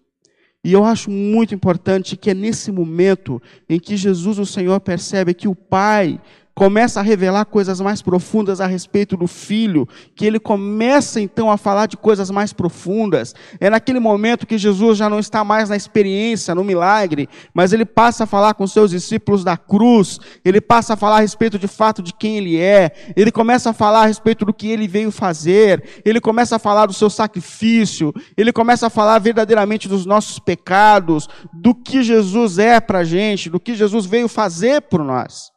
E 0.64 0.72
eu 0.72 0.84
acho 0.84 1.08
muito 1.08 1.54
importante 1.54 2.16
que 2.16 2.30
é 2.30 2.34
nesse 2.34 2.72
momento 2.72 3.40
em 3.68 3.78
que 3.78 3.96
Jesus, 3.96 4.40
o 4.40 4.46
Senhor, 4.46 4.80
percebe 4.80 5.34
que 5.34 5.46
o 5.46 5.54
Pai 5.54 6.20
começa 6.54 7.00
a 7.00 7.02
revelar 7.02 7.44
coisas 7.46 7.80
mais 7.80 8.02
profundas 8.02 8.60
a 8.60 8.66
respeito 8.66 9.16
do 9.16 9.26
filho, 9.26 9.88
que 10.14 10.26
ele 10.26 10.38
começa 10.38 11.20
então 11.20 11.50
a 11.50 11.56
falar 11.56 11.86
de 11.86 11.96
coisas 11.96 12.30
mais 12.30 12.52
profundas. 12.52 13.34
É 13.60 13.70
naquele 13.70 13.98
momento 13.98 14.46
que 14.46 14.58
Jesus 14.58 14.98
já 14.98 15.08
não 15.08 15.18
está 15.18 15.44
mais 15.44 15.68
na 15.68 15.76
experiência, 15.76 16.54
no 16.54 16.64
milagre, 16.64 17.28
mas 17.54 17.72
ele 17.72 17.84
passa 17.84 18.24
a 18.24 18.26
falar 18.26 18.54
com 18.54 18.66
seus 18.66 18.90
discípulos 18.90 19.44
da 19.44 19.56
cruz, 19.56 20.18
ele 20.44 20.60
passa 20.60 20.94
a 20.94 20.96
falar 20.96 21.18
a 21.18 21.20
respeito 21.20 21.58
de 21.58 21.68
fato 21.68 22.02
de 22.02 22.12
quem 22.12 22.36
ele 22.38 22.58
é, 22.58 22.92
ele 23.16 23.32
começa 23.32 23.70
a 23.70 23.72
falar 23.72 24.02
a 24.02 24.06
respeito 24.06 24.44
do 24.44 24.52
que 24.52 24.68
ele 24.68 24.86
veio 24.86 25.10
fazer, 25.10 26.02
ele 26.04 26.20
começa 26.20 26.56
a 26.56 26.58
falar 26.58 26.86
do 26.86 26.92
seu 26.92 27.08
sacrifício, 27.08 28.12
ele 28.36 28.52
começa 28.52 28.86
a 28.86 28.90
falar 28.90 29.18
verdadeiramente 29.18 29.88
dos 29.88 30.04
nossos 30.04 30.38
pecados, 30.38 31.28
do 31.52 31.74
que 31.74 32.02
Jesus 32.02 32.58
é 32.58 32.80
para 32.80 33.00
a 33.00 33.04
gente, 33.04 33.48
do 33.48 33.60
que 33.60 33.74
Jesus 33.74 34.06
veio 34.06 34.28
fazer 34.28 34.82
por 34.82 35.02
nós. 35.02 35.51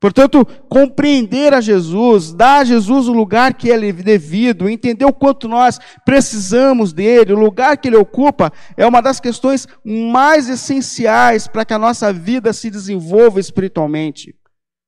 Portanto, 0.00 0.46
compreender 0.66 1.52
a 1.52 1.60
Jesus, 1.60 2.32
dar 2.32 2.60
a 2.60 2.64
Jesus 2.64 3.06
o 3.06 3.12
lugar 3.12 3.52
que 3.52 3.70
é 3.70 3.92
devido, 3.92 4.66
entender 4.66 5.04
o 5.04 5.12
quanto 5.12 5.46
nós 5.46 5.78
precisamos 6.06 6.90
dele, 6.90 7.34
o 7.34 7.38
lugar 7.38 7.76
que 7.76 7.88
ele 7.88 7.98
ocupa, 7.98 8.50
é 8.78 8.86
uma 8.86 9.02
das 9.02 9.20
questões 9.20 9.68
mais 9.84 10.48
essenciais 10.48 11.46
para 11.46 11.66
que 11.66 11.74
a 11.74 11.78
nossa 11.78 12.10
vida 12.14 12.50
se 12.54 12.70
desenvolva 12.70 13.38
espiritualmente. 13.38 14.34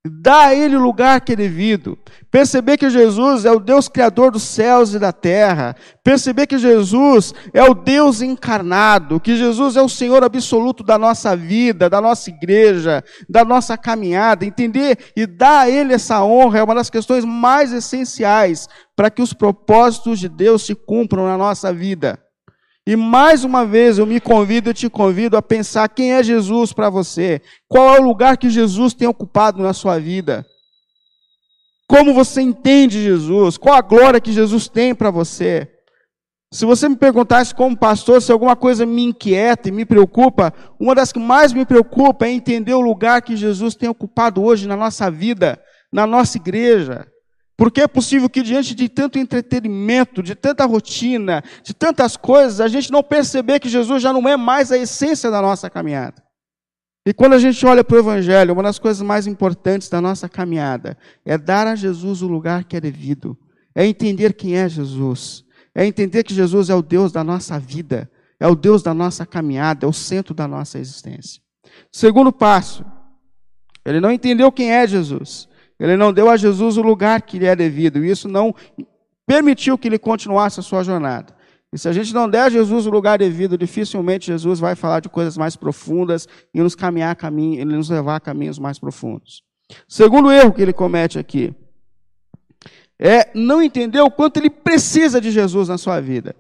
Dá 0.04 0.47
a 0.47 0.54
Ele 0.54 0.75
o 0.75 0.80
lugar 0.80 1.21
que 1.21 1.32
é 1.32 1.37
devido. 1.37 1.97
Perceber 2.28 2.76
que 2.76 2.90
Jesus 2.90 3.44
é 3.44 3.52
o 3.52 3.61
Deus 3.61 3.87
Criador 3.87 4.32
dos 4.32 4.42
céus 4.42 4.94
e 4.94 4.99
da 4.99 5.12
terra. 5.12 5.76
Perceber 6.02 6.49
que 6.49 6.59
Jesus 6.59 7.32
é 7.54 7.62
o 7.62 7.73
Deus 7.73 8.21
encarnado. 8.21 9.21
Que 9.21 9.37
Jesus 9.37 9.76
é 9.76 9.82
o 9.82 9.88
Senhor 9.88 10.25
absoluto 10.25 10.82
da 10.82 10.99
nossa 10.99 11.37
vida, 11.37 11.88
da 11.88 12.00
nossa 12.00 12.30
igreja, 12.30 13.04
da 13.28 13.44
nossa 13.44 13.78
caminhada. 13.78 14.44
Entender 14.44 14.99
e 15.16 15.25
dar 15.25 15.61
a 15.61 15.71
Ele 15.71 15.94
essa 15.94 16.25
honra 16.25 16.59
é 16.59 16.64
uma 16.64 16.75
das 16.75 16.90
questões 16.90 17.25
mais 17.25 17.73
essenciais 17.73 18.68
para 18.97 19.09
que 19.09 19.23
os 19.23 19.32
propósitos 19.32 20.18
de 20.18 20.28
Deus 20.28 20.66
se 20.66 20.75
cumpram 20.75 21.26
na 21.26 21.38
nossa 21.38 21.73
vida. 21.73 22.22
E 22.86 22.96
mais 22.96 23.44
uma 23.44 23.64
vez 23.64 23.98
eu 23.98 24.06
me 24.06 24.20
convido 24.20 24.70
e 24.70 24.74
te 24.74 24.90
convido 24.90 25.36
a 25.36 25.42
pensar 25.42 25.88
quem 25.88 26.14
é 26.14 26.22
Jesus 26.22 26.72
para 26.72 26.90
você. 26.90 27.40
Qual 27.68 27.94
é 27.94 28.00
o 28.00 28.02
lugar 28.02 28.36
que 28.36 28.50
Jesus 28.50 28.92
tem 28.92 29.06
ocupado 29.06 29.62
na 29.62 29.72
sua 29.72 30.00
vida? 30.00 30.44
Como 31.86 32.12
você 32.12 32.40
entende 32.40 33.02
Jesus? 33.02 33.56
Qual 33.56 33.74
a 33.74 33.80
glória 33.80 34.20
que 34.20 34.32
Jesus 34.32 34.68
tem 34.68 34.94
para 34.94 35.10
você? 35.10 35.68
Se 36.52 36.66
você 36.66 36.88
me 36.88 36.96
perguntasse 36.96 37.54
como 37.54 37.76
pastor 37.76 38.20
se 38.20 38.32
alguma 38.32 38.56
coisa 38.56 38.84
me 38.84 39.04
inquieta 39.04 39.68
e 39.68 39.72
me 39.72 39.86
preocupa, 39.86 40.52
uma 40.78 40.94
das 40.94 41.12
que 41.12 41.18
mais 41.18 41.52
me 41.52 41.64
preocupa 41.64 42.26
é 42.26 42.30
entender 42.30 42.74
o 42.74 42.80
lugar 42.80 43.22
que 43.22 43.36
Jesus 43.36 43.74
tem 43.74 43.88
ocupado 43.88 44.42
hoje 44.42 44.66
na 44.66 44.76
nossa 44.76 45.10
vida, 45.10 45.62
na 45.92 46.06
nossa 46.06 46.36
igreja. 46.36 47.06
Porque 47.62 47.81
é 47.81 47.87
possível 47.87 48.28
que 48.28 48.42
diante 48.42 48.75
de 48.75 48.88
tanto 48.88 49.21
entretenimento, 49.21 50.21
de 50.21 50.35
tanta 50.35 50.66
rotina, 50.66 51.45
de 51.62 51.73
tantas 51.73 52.16
coisas, 52.16 52.61
a 52.61 52.66
gente 52.66 52.90
não 52.90 53.04
perceber 53.04 53.61
que 53.61 53.69
Jesus 53.69 54.02
já 54.02 54.12
não 54.12 54.28
é 54.28 54.37
mais 54.37 54.73
a 54.73 54.76
essência 54.76 55.31
da 55.31 55.40
nossa 55.40 55.71
caminhada. 55.71 56.21
E 57.07 57.14
quando 57.14 57.35
a 57.35 57.38
gente 57.38 57.64
olha 57.64 57.85
para 57.85 57.95
o 57.95 58.00
Evangelho, 58.00 58.52
uma 58.52 58.64
das 58.64 58.81
coisas 58.81 59.00
mais 59.00 59.28
importantes 59.28 59.88
da 59.88 60.00
nossa 60.00 60.28
caminhada 60.28 60.99
é 61.25 61.38
dar 61.38 61.69
a 61.69 61.76
Jesus 61.76 62.21
o 62.21 62.26
lugar 62.26 62.64
que 62.64 62.76
é 62.76 62.81
devido, 62.81 63.38
é 63.76 63.87
entender 63.87 64.33
quem 64.33 64.57
é 64.57 64.69
Jesus, 64.69 65.45
é 65.73 65.87
entender 65.87 66.25
que 66.25 66.35
Jesus 66.35 66.69
é 66.69 66.75
o 66.75 66.83
Deus 66.83 67.12
da 67.12 67.23
nossa 67.23 67.61
vida, 67.61 68.11
é 68.40 68.49
o 68.49 68.57
Deus 68.57 68.83
da 68.83 68.92
nossa 68.92 69.25
caminhada, 69.25 69.87
é 69.87 69.88
o 69.88 69.92
centro 69.92 70.35
da 70.35 70.49
nossa 70.49 70.81
existência. 70.81 71.40
Segundo 71.92 72.33
passo, 72.33 72.85
ele 73.85 74.00
não 74.00 74.11
entendeu 74.11 74.50
quem 74.50 74.73
é 74.73 74.85
Jesus. 74.85 75.49
Ele 75.82 75.96
não 75.96 76.12
deu 76.12 76.30
a 76.30 76.36
Jesus 76.36 76.76
o 76.76 76.82
lugar 76.82 77.22
que 77.22 77.40
lhe 77.40 77.46
é 77.46 77.56
devido. 77.56 78.04
E 78.04 78.08
isso 78.08 78.28
não 78.28 78.54
permitiu 79.26 79.76
que 79.76 79.88
ele 79.88 79.98
continuasse 79.98 80.60
a 80.60 80.62
sua 80.62 80.84
jornada. 80.84 81.34
E 81.72 81.78
se 81.78 81.88
a 81.88 81.92
gente 81.92 82.14
não 82.14 82.30
der 82.30 82.42
a 82.42 82.50
Jesus 82.50 82.86
o 82.86 82.90
lugar 82.90 83.18
devido, 83.18 83.58
dificilmente 83.58 84.26
Jesus 84.26 84.60
vai 84.60 84.76
falar 84.76 85.00
de 85.00 85.08
coisas 85.08 85.36
mais 85.36 85.56
profundas 85.56 86.28
e 86.54 86.62
nos 86.62 86.76
caminhar 86.76 87.16
caminho, 87.16 87.60
ele 87.60 87.74
nos 87.74 87.90
levar 87.90 88.16
a 88.16 88.20
caminhos 88.20 88.60
mais 88.60 88.78
profundos. 88.78 89.42
Segundo 89.88 90.30
erro 90.30 90.52
que 90.52 90.62
ele 90.62 90.72
comete 90.72 91.18
aqui 91.18 91.52
é 92.96 93.28
não 93.34 93.60
entender 93.60 94.00
o 94.00 94.10
quanto 94.10 94.36
ele 94.36 94.50
precisa 94.50 95.20
de 95.20 95.32
Jesus 95.32 95.68
na 95.68 95.78
sua 95.78 96.00
vida. 96.00 96.36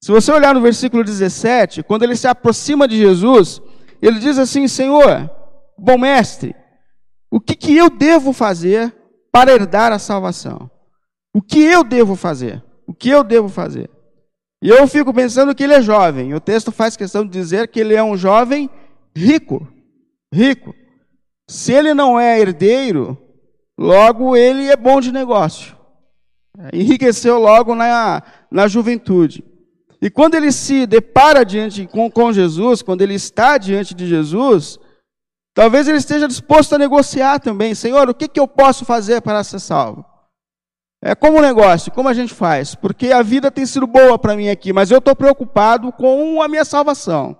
Se 0.00 0.10
você 0.10 0.32
olhar 0.32 0.54
no 0.54 0.62
versículo 0.62 1.04
17, 1.04 1.82
quando 1.82 2.04
ele 2.04 2.16
se 2.16 2.26
aproxima 2.26 2.88
de 2.88 2.96
Jesus, 2.96 3.60
ele 4.00 4.18
diz 4.18 4.38
assim: 4.38 4.66
Senhor, 4.66 5.30
bom 5.76 5.98
mestre, 5.98 6.54
o 7.34 7.40
que, 7.40 7.56
que 7.56 7.76
eu 7.76 7.90
devo 7.90 8.32
fazer 8.32 8.94
para 9.32 9.52
herdar 9.52 9.90
a 9.90 9.98
salvação? 9.98 10.70
O 11.34 11.42
que 11.42 11.64
eu 11.64 11.82
devo 11.82 12.14
fazer? 12.14 12.62
O 12.86 12.94
que 12.94 13.08
eu 13.08 13.24
devo 13.24 13.48
fazer? 13.48 13.90
E 14.62 14.68
eu 14.68 14.86
fico 14.86 15.12
pensando 15.12 15.52
que 15.52 15.64
ele 15.64 15.74
é 15.74 15.82
jovem. 15.82 16.32
O 16.32 16.38
texto 16.38 16.70
faz 16.70 16.96
questão 16.96 17.24
de 17.24 17.32
dizer 17.32 17.66
que 17.66 17.80
ele 17.80 17.92
é 17.92 18.04
um 18.04 18.16
jovem 18.16 18.70
rico. 19.16 19.66
Rico. 20.32 20.72
Se 21.50 21.72
ele 21.72 21.92
não 21.92 22.20
é 22.20 22.38
herdeiro, 22.38 23.18
logo 23.76 24.36
ele 24.36 24.68
é 24.68 24.76
bom 24.76 25.00
de 25.00 25.10
negócio. 25.10 25.76
Enriqueceu 26.72 27.40
logo 27.40 27.74
na, 27.74 28.22
na 28.48 28.68
juventude. 28.68 29.42
E 30.00 30.08
quando 30.08 30.36
ele 30.36 30.52
se 30.52 30.86
depara 30.86 31.44
diante 31.44 31.84
com, 31.88 32.08
com 32.08 32.32
Jesus, 32.32 32.80
quando 32.80 33.02
ele 33.02 33.14
está 33.14 33.58
diante 33.58 33.92
de 33.92 34.06
Jesus, 34.06 34.78
Talvez 35.54 35.86
ele 35.86 35.98
esteja 35.98 36.26
disposto 36.26 36.74
a 36.74 36.78
negociar 36.78 37.38
também. 37.38 37.74
Senhor, 37.74 38.08
o 38.10 38.14
que, 38.14 38.26
que 38.26 38.40
eu 38.40 38.48
posso 38.48 38.84
fazer 38.84 39.22
para 39.22 39.44
ser 39.44 39.60
salvo? 39.60 40.04
É 41.02 41.14
como 41.14 41.38
um 41.38 41.42
negócio, 41.42 41.92
como 41.92 42.08
a 42.08 42.14
gente 42.14 42.34
faz? 42.34 42.74
Porque 42.74 43.12
a 43.12 43.22
vida 43.22 43.50
tem 43.50 43.64
sido 43.64 43.86
boa 43.86 44.18
para 44.18 44.34
mim 44.34 44.48
aqui, 44.48 44.72
mas 44.72 44.90
eu 44.90 44.98
estou 44.98 45.14
preocupado 45.14 45.92
com 45.92 46.42
a 46.42 46.48
minha 46.48 46.64
salvação. 46.64 47.38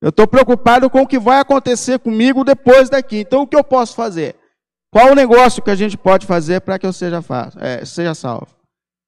Eu 0.00 0.08
estou 0.08 0.26
preocupado 0.26 0.90
com 0.90 1.02
o 1.02 1.06
que 1.06 1.18
vai 1.18 1.38
acontecer 1.38 2.00
comigo 2.00 2.42
depois 2.42 2.90
daqui. 2.90 3.18
Então, 3.18 3.42
o 3.42 3.46
que 3.46 3.54
eu 3.54 3.62
posso 3.62 3.94
fazer? 3.94 4.34
Qual 4.90 5.12
o 5.12 5.14
negócio 5.14 5.62
que 5.62 5.70
a 5.70 5.76
gente 5.76 5.96
pode 5.96 6.26
fazer 6.26 6.60
para 6.62 6.78
que 6.78 6.86
eu 6.86 6.92
seja, 6.92 7.22
é, 7.60 7.84
seja 7.84 8.14
salvo? 8.14 8.48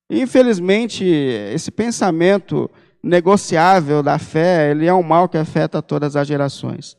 Infelizmente, 0.09 1.05
esse 1.05 1.71
pensamento 1.71 2.71
negociável 3.03 4.03
da 4.03 4.19
fé, 4.19 4.71
ele 4.71 4.87
é 4.87 4.95
um 4.95 5.03
mal 5.03 5.29
que 5.29 5.37
afeta 5.37 5.83
todas 5.83 6.15
as 6.15 6.29
gerações. 6.29 6.97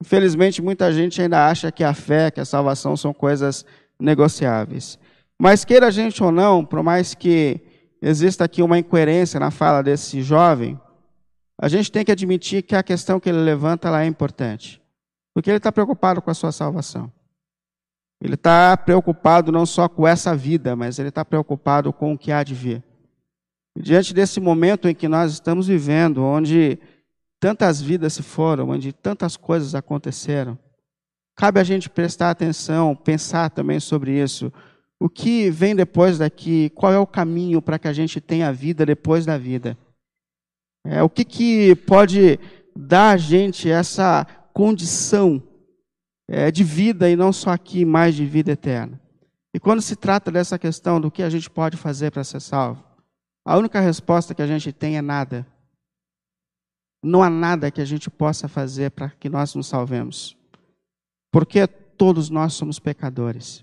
Infelizmente, 0.00 0.60
muita 0.60 0.92
gente 0.92 1.20
ainda 1.20 1.46
acha 1.46 1.72
que 1.72 1.84
a 1.84 1.94
fé, 1.94 2.30
que 2.30 2.40
a 2.40 2.44
salvação 2.44 2.96
são 2.96 3.12
coisas 3.12 3.64
negociáveis. 3.98 4.98
Mas 5.38 5.64
queira 5.64 5.86
a 5.88 5.90
gente 5.90 6.22
ou 6.22 6.30
não, 6.30 6.64
por 6.64 6.82
mais 6.82 7.14
que 7.14 7.60
exista 8.00 8.44
aqui 8.44 8.62
uma 8.62 8.78
incoerência 8.78 9.40
na 9.40 9.50
fala 9.50 9.82
desse 9.82 10.22
jovem, 10.22 10.78
a 11.60 11.68
gente 11.68 11.90
tem 11.90 12.04
que 12.04 12.12
admitir 12.12 12.62
que 12.62 12.76
a 12.76 12.82
questão 12.82 13.20
que 13.20 13.28
ele 13.28 13.38
levanta 13.38 13.90
lá 13.90 14.02
é 14.02 14.06
importante. 14.06 14.82
Porque 15.32 15.50
ele 15.50 15.56
está 15.56 15.72
preocupado 15.72 16.20
com 16.20 16.30
a 16.30 16.34
sua 16.34 16.52
salvação. 16.52 17.10
Ele 18.20 18.34
está 18.34 18.76
preocupado 18.76 19.50
não 19.50 19.66
só 19.66 19.88
com 19.88 20.06
essa 20.06 20.34
vida, 20.34 20.74
mas 20.76 20.98
ele 20.98 21.08
está 21.08 21.24
preocupado 21.24 21.92
com 21.92 22.12
o 22.12 22.18
que 22.18 22.32
há 22.32 22.42
de 22.42 22.54
vir. 22.54 22.82
Diante 23.76 24.14
desse 24.14 24.40
momento 24.40 24.88
em 24.88 24.94
que 24.94 25.08
nós 25.08 25.32
estamos 25.32 25.66
vivendo, 25.66 26.22
onde 26.22 26.78
tantas 27.44 27.82
vidas 27.82 28.14
se 28.14 28.22
foram, 28.22 28.70
onde 28.70 28.90
tantas 28.90 29.36
coisas 29.36 29.74
aconteceram. 29.74 30.58
Cabe 31.36 31.60
a 31.60 31.62
gente 31.62 31.90
prestar 31.90 32.30
atenção, 32.30 32.96
pensar 32.96 33.50
também 33.50 33.78
sobre 33.78 34.18
isso. 34.18 34.50
O 34.98 35.10
que 35.10 35.50
vem 35.50 35.76
depois 35.76 36.16
daqui? 36.16 36.70
Qual 36.70 36.90
é 36.90 36.98
o 36.98 37.06
caminho 37.06 37.60
para 37.60 37.78
que 37.78 37.86
a 37.86 37.92
gente 37.92 38.18
tenha 38.18 38.50
vida 38.50 38.86
depois 38.86 39.26
da 39.26 39.36
vida? 39.36 39.76
É, 40.86 41.02
o 41.02 41.10
que, 41.10 41.22
que 41.22 41.74
pode 41.74 42.40
dar 42.74 43.10
a 43.10 43.16
gente 43.18 43.70
essa 43.70 44.26
condição 44.54 45.42
é, 46.26 46.50
de 46.50 46.64
vida 46.64 47.10
e 47.10 47.14
não 47.14 47.30
só 47.30 47.50
aqui, 47.50 47.84
mais 47.84 48.14
de 48.14 48.24
vida 48.24 48.52
eterna? 48.52 48.98
E 49.52 49.60
quando 49.60 49.82
se 49.82 49.96
trata 49.96 50.30
dessa 50.30 50.58
questão 50.58 50.98
do 50.98 51.10
que 51.10 51.22
a 51.22 51.28
gente 51.28 51.50
pode 51.50 51.76
fazer 51.76 52.10
para 52.10 52.24
ser 52.24 52.40
salvo, 52.40 52.82
a 53.44 53.58
única 53.58 53.80
resposta 53.80 54.34
que 54.34 54.40
a 54.40 54.46
gente 54.46 54.72
tem 54.72 54.96
é 54.96 55.02
nada. 55.02 55.46
Não 57.04 57.22
há 57.22 57.28
nada 57.28 57.70
que 57.70 57.82
a 57.82 57.84
gente 57.84 58.08
possa 58.08 58.48
fazer 58.48 58.90
para 58.90 59.10
que 59.10 59.28
nós 59.28 59.54
nos 59.54 59.66
salvemos. 59.66 60.34
Porque 61.30 61.66
todos 61.66 62.30
nós 62.30 62.54
somos 62.54 62.78
pecadores. 62.78 63.62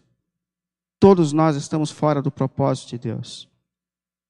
Todos 1.00 1.34
nós 1.34 1.56
estamos 1.56 1.90
fora 1.90 2.22
do 2.22 2.30
propósito 2.30 2.90
de 2.90 3.00
Deus. 3.00 3.50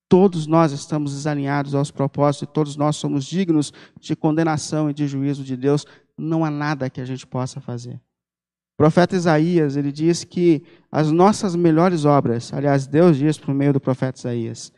Todos 0.08 0.48
nós 0.48 0.72
estamos 0.72 1.14
desalinhados 1.14 1.76
aos 1.76 1.92
propósitos 1.92 2.50
e 2.50 2.54
todos 2.54 2.78
nós 2.78 2.96
somos 2.96 3.26
dignos 3.26 3.74
de 4.00 4.16
condenação 4.16 4.90
e 4.90 4.94
de 4.94 5.06
juízo 5.08 5.44
de 5.44 5.58
Deus. 5.58 5.86
Não 6.18 6.46
há 6.46 6.50
nada 6.50 6.90
que 6.90 7.02
a 7.02 7.06
gente 7.06 7.28
possa 7.28 7.60
fazer. 7.60 7.96
O 7.96 8.78
profeta 8.78 9.18
Isaías, 9.18 9.76
ele 9.76 9.92
diz 9.92 10.24
que 10.24 10.64
as 10.90 11.12
nossas 11.12 11.54
melhores 11.54 12.06
obras, 12.06 12.54
aliás, 12.54 12.88
Deus 12.88 13.18
diz 13.18 13.38
por 13.38 13.54
meio 13.54 13.74
do 13.74 13.80
profeta 13.82 14.20
Isaías, 14.20 14.72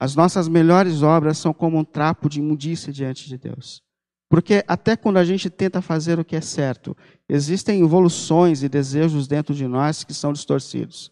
as 0.00 0.14
nossas 0.14 0.46
melhores 0.46 1.02
obras 1.02 1.38
são 1.38 1.52
como 1.52 1.78
um 1.78 1.84
trapo 1.84 2.28
de 2.28 2.38
imundícia 2.38 2.92
diante 2.92 3.28
de 3.28 3.36
Deus. 3.36 3.82
Porque 4.30 4.62
até 4.68 4.96
quando 4.96 5.16
a 5.16 5.24
gente 5.24 5.48
tenta 5.48 5.80
fazer 5.80 6.20
o 6.20 6.24
que 6.24 6.36
é 6.36 6.40
certo, 6.40 6.96
existem 7.28 7.82
evoluções 7.82 8.62
e 8.62 8.68
desejos 8.68 9.26
dentro 9.26 9.54
de 9.54 9.66
nós 9.66 10.04
que 10.04 10.12
são 10.12 10.32
distorcidos. 10.32 11.10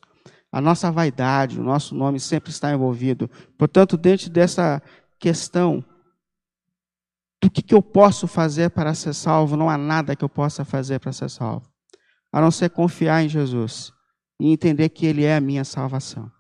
A 0.53 0.61
nossa 0.61 0.93
vaidade, 0.93 1.59
o 1.59 1.65
nosso 1.65 1.95
nome 1.95 2.21
sempre 2.21 2.51
está 2.51 2.73
envolvido. 2.73 3.29
Portanto, 3.59 3.97
dentro 3.97 4.31
dessa 4.31 4.83
questão 5.19 5.85
do 7.43 7.51
que, 7.51 7.63
que 7.63 7.75
eu 7.75 7.83
posso 7.83 8.27
fazer 8.27 8.71
para 8.71 8.95
ser 8.95 9.15
salvo, 9.15 9.57
não 9.57 9.69
há 9.69 9.77
nada 9.77 10.15
que 10.15 10.25
eu 10.25 10.29
possa 10.29 10.65
fazer 10.65 11.01
para 11.01 11.13
ser 11.13 11.31
salvo, 11.31 11.69
a 12.33 12.41
não 12.41 12.51
ser 12.51 12.71
confiar 12.71 13.25
em 13.25 13.29
Jesus 13.29 13.93
e 14.41 14.53
entender 14.53 14.91
que 14.91 15.07
Ele 15.07 15.25
é 15.25 15.37
a 15.37 15.41
minha 15.41 15.65
salvação. 15.65 16.31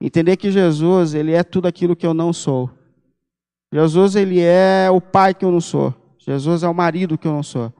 Entender 0.00 0.36
que 0.36 0.50
Jesus, 0.50 1.14
Ele 1.14 1.32
é 1.32 1.42
tudo 1.42 1.66
aquilo 1.66 1.96
que 1.96 2.06
eu 2.06 2.14
não 2.14 2.32
sou 2.32 2.70
Jesus, 3.72 4.14
ele 4.14 4.40
é 4.40 4.88
o 4.90 5.00
pai 5.00 5.34
que 5.34 5.44
eu 5.44 5.50
não 5.50 5.60
sou. 5.60 5.94
Jesus 6.18 6.62
é 6.62 6.68
o 6.68 6.74
marido 6.74 7.18
que 7.18 7.26
eu 7.26 7.32
não 7.32 7.42
sou. 7.42 7.72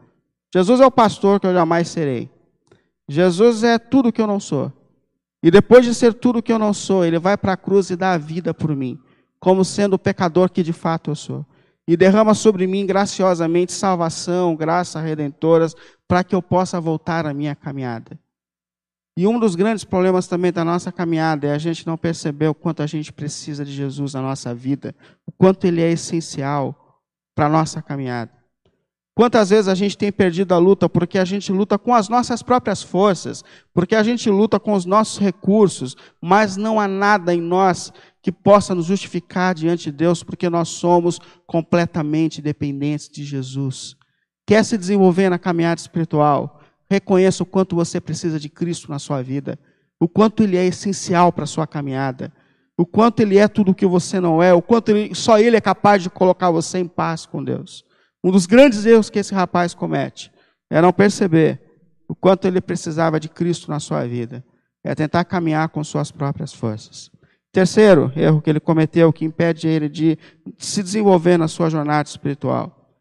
Jesus 0.53 0.81
é 0.81 0.87
o 0.87 0.91
pastor 0.91 1.41
que 1.41 1.47
eu 1.47 1.55
jamais 1.55 1.89
serei. 1.89 2.31
Jesus 3.09 3.63
é 3.63 3.79
tudo 3.79 4.13
que 4.13 4.21
eu 4.21 4.27
não 4.27 4.41
sou. 4.41 4.73
E 5.43 5.51
depois 5.51 5.85
de 5.85 5.95
ser 5.95 6.15
tudo 6.15 6.43
que 6.43 6.53
eu 6.53 6.59
não 6.59 6.73
sou, 6.73 7.05
ele 7.05 7.19
vai 7.19 7.37
para 7.37 7.53
a 7.53 7.57
cruz 7.57 7.91
e 7.91 7.97
dá 7.97 8.13
a 8.13 8.19
vida 8.19 8.53
por 8.53 8.75
mim, 8.75 8.99
como 9.39 9.65
sendo 9.65 9.95
o 9.95 9.99
pecador 9.99 10.51
que 10.51 10.63
de 10.63 10.73
fato 10.73 11.11
eu 11.11 11.15
sou. 11.15 11.47
E 11.87 11.97
derrama 11.97 12.35
sobre 12.35 12.67
mim 12.67 12.85
graciosamente 12.85 13.73
salvação, 13.73 14.57
graça 14.57 15.01
redentoras, 15.01 15.75
para 16.09 16.25
que 16.25 16.35
eu 16.35 16.43
possa 16.43 16.81
voltar 16.81 17.27
à 17.27 17.33
minha 17.33 17.55
caminhada. 17.55 18.19
E 19.17 19.27
um 19.27 19.39
dos 19.41 19.55
grandes 19.55 19.83
problemas 19.83 20.27
também 20.27 20.53
da 20.53 20.63
nossa 20.65 20.93
caminhada 20.93 21.47
é 21.47 21.53
a 21.53 21.59
gente 21.59 21.87
não 21.87 21.97
perceber 21.97 22.49
o 22.49 22.55
quanto 22.55 22.83
a 22.83 22.87
gente 22.87 23.13
precisa 23.13 23.65
de 23.65 23.73
Jesus 23.73 24.13
na 24.13 24.21
nossa 24.21 24.55
vida, 24.55 24.95
o 25.27 25.33
quanto 25.33 25.67
ele 25.67 25.81
é 25.81 25.91
essencial 25.91 27.01
para 27.35 27.47
a 27.47 27.49
nossa 27.49 27.81
caminhada. 27.81 28.31
Quantas 29.15 29.49
vezes 29.49 29.69
a 29.69 29.75
gente 29.75 29.97
tem 29.97 30.13
perdido 30.13 30.53
a 30.53 30.59
luta 30.59 30.91
porque 30.91 31.19
a 31.19 31.25
gente 31.25 31.51
luta 31.51 31.79
com 31.79 31.95
as 31.95 32.11
nossas 32.11 32.43
próprias 32.43 32.83
forças, 32.83 33.43
porque 33.73 33.95
a 33.95 34.03
gente 34.03 34.29
luta 34.29 34.61
com 34.61 34.75
os 34.75 34.85
nossos 34.85 35.19
recursos, 35.19 35.97
mas 36.21 36.59
não 36.59 36.79
há 36.79 36.87
nada 36.87 37.33
em 37.33 37.41
nós 37.41 37.91
que 38.21 38.31
possa 38.31 38.75
nos 38.75 38.85
justificar 38.85 39.55
diante 39.55 39.85
de 39.85 39.93
Deus, 39.93 40.23
porque 40.23 40.51
nós 40.51 40.69
somos 40.69 41.19
completamente 41.47 42.43
dependentes 42.43 43.09
de 43.09 43.25
Jesus. 43.25 43.97
Quer 44.47 44.63
se 44.63 44.77
desenvolver 44.77 45.31
na 45.31 45.39
caminhada 45.39 45.81
espiritual? 45.81 46.61
Reconheça 46.90 47.43
o 47.43 47.47
quanto 47.47 47.75
você 47.75 48.00
precisa 48.00 48.38
de 48.38 48.49
Cristo 48.49 48.90
na 48.90 48.99
sua 48.99 49.23
vida, 49.23 49.59
o 49.99 50.09
quanto 50.09 50.43
Ele 50.43 50.57
é 50.57 50.64
essencial 50.64 51.33
para 51.33 51.45
a 51.45 51.47
sua 51.47 51.66
caminhada, 51.66 52.33
o 52.76 52.87
quanto 52.87 53.21
Ele 53.21 53.38
é 53.38 53.49
tudo 53.49 53.73
o 53.73 53.75
que 53.75 53.87
você 53.87 54.21
não 54.21 54.43
é, 54.43 54.52
o 54.52 54.62
quanto 54.62 54.90
ele, 54.90 55.14
só 55.14 55.38
Ele 55.38 55.57
é 55.57 55.61
capaz 55.61 56.02
de 56.02 56.11
colocar 56.11 56.50
você 56.50 56.78
em 56.78 56.87
paz 56.87 57.26
com 57.26 57.43
Deus. 57.43 57.85
Um 58.23 58.31
dos 58.31 58.47
grandes 58.47 58.85
erros 58.85 59.09
que 59.09 59.19
esse 59.19 59.35
rapaz 59.35 59.75
comete 59.75 60.33
é 60.71 60.81
não 60.81 60.93
perceber 60.93 61.61
o 62.09 62.14
quanto 62.14 62.47
ele 62.47 62.61
precisava 62.61 63.19
de 63.19 63.28
Cristo 63.28 63.71
na 63.71 63.81
sua 63.81 64.07
vida, 64.07 64.45
é 64.85 64.95
tentar 64.95 65.25
caminhar 65.25 65.69
com 65.69 65.83
suas 65.83 66.11
próprias 66.11 66.52
forças. 66.52 67.11
Terceiro 67.52 68.12
erro 68.14 68.43
que 68.43 68.50
ele 68.50 68.61
cometeu, 68.61 69.12
que 69.12 69.25
impede 69.25 69.66
ele 69.66 69.88
de 69.88 70.19
se 70.59 70.83
desenvolver 70.83 71.37
na 71.37 71.49
sua 71.49 71.71
jornada 71.71 72.08
espiritual, 72.08 73.00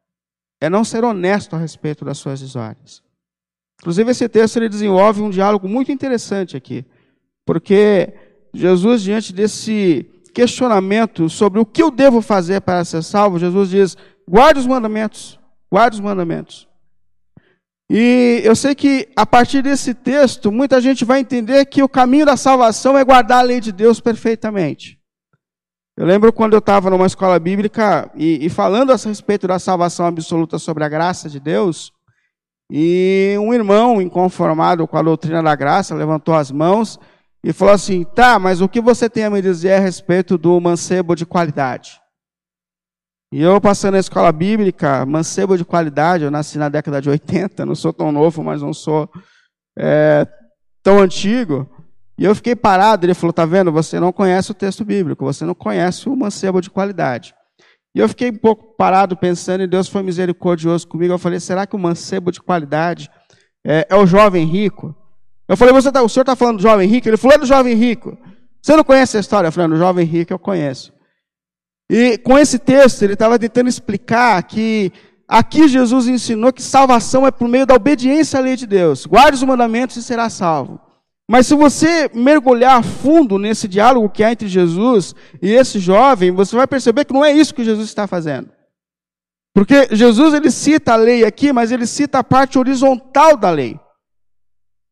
é 0.61 0.69
não 0.69 0.83
ser 0.83 1.03
honesto 1.03 1.55
a 1.55 1.59
respeito 1.59 2.05
das 2.05 2.17
suas 2.17 2.39
desordens. 2.39 3.03
Inclusive, 3.81 4.11
esse 4.11 4.27
texto 4.29 4.57
ele 4.57 4.69
desenvolve 4.69 5.21
um 5.21 5.29
diálogo 5.29 5.67
muito 5.67 5.91
interessante 5.91 6.55
aqui, 6.57 6.85
porque 7.45 8.13
Jesus, 8.53 9.01
diante 9.01 9.33
desse 9.33 10.05
questionamento 10.33 11.29
sobre 11.29 11.59
o 11.59 11.65
que 11.65 11.81
eu 11.81 11.91
devo 11.91 12.21
fazer 12.21 12.61
para 12.61 12.83
ser 12.83 13.03
salvo, 13.03 13.39
Jesus 13.39 13.69
diz: 13.69 13.97
guarde 14.27 14.59
os 14.59 14.67
mandamentos, 14.67 15.39
guarde 15.71 15.95
os 15.95 16.01
mandamentos. 16.01 16.67
E 17.89 18.41
eu 18.43 18.55
sei 18.55 18.73
que 18.73 19.07
a 19.15 19.25
partir 19.25 19.61
desse 19.61 19.93
texto, 19.93 20.51
muita 20.51 20.81
gente 20.81 21.05
vai 21.05 21.19
entender 21.19 21.65
que 21.65 21.83
o 21.83 21.89
caminho 21.89 22.25
da 22.25 22.35
salvação 22.35 22.97
é 22.97 23.03
guardar 23.03 23.39
a 23.39 23.43
lei 23.43 23.61
de 23.61 23.71
Deus 23.71 23.99
perfeitamente. 23.99 24.99
Eu 25.95 26.05
lembro 26.05 26.33
quando 26.33 26.53
eu 26.53 26.59
estava 26.59 26.89
numa 26.89 27.05
escola 27.05 27.39
bíblica 27.39 28.11
e, 28.15 28.45
e 28.45 28.49
falando 28.49 28.91
a 28.91 28.95
respeito 28.95 29.47
da 29.47 29.59
salvação 29.59 30.05
absoluta 30.05 30.57
sobre 30.57 30.83
a 30.83 30.89
graça 30.89 31.29
de 31.29 31.39
Deus, 31.39 31.93
e 32.69 33.35
um 33.39 33.53
irmão, 33.53 34.01
inconformado 34.01 34.87
com 34.87 34.97
a 34.97 35.01
doutrina 35.01 35.41
da 35.41 35.55
graça, 35.55 35.93
levantou 35.93 36.33
as 36.33 36.51
mãos 36.51 36.99
e 37.43 37.53
falou 37.53 37.73
assim: 37.73 38.03
tá, 38.03 38.39
mas 38.39 38.61
o 38.61 38.67
que 38.67 38.81
você 38.81 39.09
tem 39.09 39.23
a 39.23 39.29
me 39.29 39.41
dizer 39.41 39.73
a 39.73 39.79
respeito 39.79 40.37
do 40.37 40.59
mancebo 40.59 41.15
de 41.15 41.25
qualidade? 41.25 42.01
E 43.31 43.41
eu, 43.41 43.59
passando 43.59 43.93
na 43.93 43.99
escola 43.99 44.31
bíblica, 44.31 45.05
mancebo 45.05 45.57
de 45.57 45.65
qualidade, 45.65 46.23
eu 46.23 46.31
nasci 46.31 46.57
na 46.57 46.69
década 46.69 47.01
de 47.01 47.09
80, 47.09 47.65
não 47.65 47.75
sou 47.75 47.91
tão 47.91 48.11
novo, 48.11 48.43
mas 48.43 48.61
não 48.61 48.73
sou 48.73 49.09
é, 49.77 50.27
tão 50.81 50.99
antigo. 50.99 51.69
E 52.17 52.23
eu 52.23 52.33
fiquei 52.33 52.55
parado, 52.55 53.05
ele 53.05 53.13
falou: 53.13 53.33
tá 53.33 53.45
vendo, 53.45 53.71
você 53.71 53.99
não 53.99 54.11
conhece 54.11 54.49
o 54.49 54.55
texto 54.55 54.83
bíblico, 54.83 55.23
você 55.23 55.45
não 55.45 55.53
conhece 55.53 56.09
o 56.09 56.15
mancebo 56.15 56.61
de 56.61 56.69
qualidade. 56.71 57.35
E 57.95 57.99
eu 57.99 58.09
fiquei 58.09 58.29
um 58.29 58.35
pouco 58.35 58.75
parado 58.75 59.15
pensando, 59.15 59.63
e 59.63 59.67
Deus 59.67 59.87
foi 59.87 60.03
misericordioso 60.03 60.85
comigo. 60.85 61.13
Eu 61.13 61.17
falei, 61.17 61.39
será 61.39 61.65
que 61.65 61.77
o 61.77 61.79
mancebo 61.79 62.29
de 62.29 62.41
qualidade 62.41 63.09
é, 63.65 63.87
é 63.89 63.95
o 63.95 64.05
jovem 64.05 64.45
rico? 64.45 64.93
Eu 65.47 65.55
falei, 65.55 65.73
você 65.73 65.89
tá, 65.89 66.03
o 66.03 66.09
senhor 66.09 66.23
está 66.23 66.35
falando 66.35 66.57
do 66.57 66.61
jovem 66.61 66.89
rico? 66.89 67.07
Ele 67.07 67.15
falou, 67.15 67.35
é 67.35 67.39
do 67.39 67.45
jovem 67.45 67.73
rico. 67.73 68.17
Você 68.61 68.75
não 68.75 68.83
conhece 68.83 69.15
a 69.15 69.21
história? 69.21 69.47
Eu 69.47 69.51
falei, 69.53 69.69
do 69.69 69.77
jovem 69.77 70.05
rico 70.05 70.33
eu 70.33 70.39
conheço. 70.39 70.91
E 71.89 72.17
com 72.17 72.37
esse 72.37 72.59
texto, 72.59 73.01
ele 73.03 73.13
estava 73.13 73.39
tentando 73.39 73.69
explicar 73.69 74.43
que 74.43 74.91
aqui 75.25 75.65
Jesus 75.69 76.07
ensinou 76.09 76.51
que 76.51 76.61
salvação 76.61 77.25
é 77.25 77.31
por 77.31 77.47
meio 77.47 77.65
da 77.65 77.75
obediência 77.75 78.39
à 78.39 78.41
lei 78.41 78.57
de 78.57 78.67
Deus. 78.67 79.05
Guarde 79.05 79.37
os 79.37 79.43
mandamentos 79.43 79.95
e 79.95 80.03
será 80.03 80.29
salvo. 80.29 80.81
Mas 81.29 81.47
se 81.47 81.55
você 81.55 82.09
mergulhar 82.13 82.83
fundo 82.83 83.39
nesse 83.39 83.67
diálogo 83.67 84.09
que 84.09 84.23
há 84.23 84.31
entre 84.31 84.47
Jesus 84.47 85.15
e 85.41 85.51
esse 85.51 85.79
jovem, 85.79 86.31
você 86.31 86.55
vai 86.55 86.67
perceber 86.67 87.05
que 87.05 87.13
não 87.13 87.25
é 87.25 87.31
isso 87.31 87.55
que 87.55 87.63
Jesus 87.63 87.87
está 87.87 88.05
fazendo. 88.05 88.49
Porque 89.53 89.87
Jesus 89.91 90.33
ele 90.33 90.51
cita 90.51 90.93
a 90.93 90.97
lei 90.97 91.23
aqui, 91.23 91.51
mas 91.51 91.71
ele 91.71 91.87
cita 91.87 92.19
a 92.19 92.23
parte 92.23 92.59
horizontal 92.59 93.35
da 93.37 93.49
lei. 93.49 93.79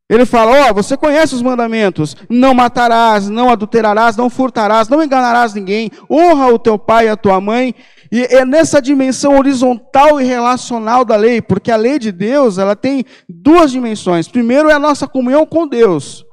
Ele 0.08 0.26
fala: 0.26 0.66
Ó, 0.66 0.70
oh, 0.70 0.74
você 0.74 0.96
conhece 0.96 1.34
os 1.34 1.42
mandamentos: 1.42 2.16
não 2.28 2.52
matarás, 2.52 3.28
não 3.28 3.50
adulterarás, 3.50 4.16
não 4.16 4.28
furtarás, 4.28 4.88
não 4.88 5.02
enganarás 5.02 5.54
ninguém, 5.54 5.90
honra 6.10 6.48
o 6.48 6.58
teu 6.58 6.78
pai 6.78 7.06
e 7.06 7.08
a 7.10 7.16
tua 7.16 7.40
mãe. 7.40 7.74
E 8.10 8.22
é 8.22 8.44
nessa 8.44 8.80
dimensão 8.80 9.36
horizontal 9.36 10.20
e 10.20 10.24
relacional 10.24 11.04
da 11.04 11.16
lei, 11.16 11.40
porque 11.40 11.70
a 11.70 11.76
lei 11.76 11.98
de 11.98 12.12
Deus 12.12 12.58
ela 12.58 12.76
tem 12.76 13.04
duas 13.28 13.70
dimensões. 13.70 14.28
Primeiro 14.28 14.68
é 14.68 14.72
a 14.72 14.78
nossa 14.78 15.06
comunhão 15.06 15.46
com 15.46 15.66
Deus. 15.66 16.24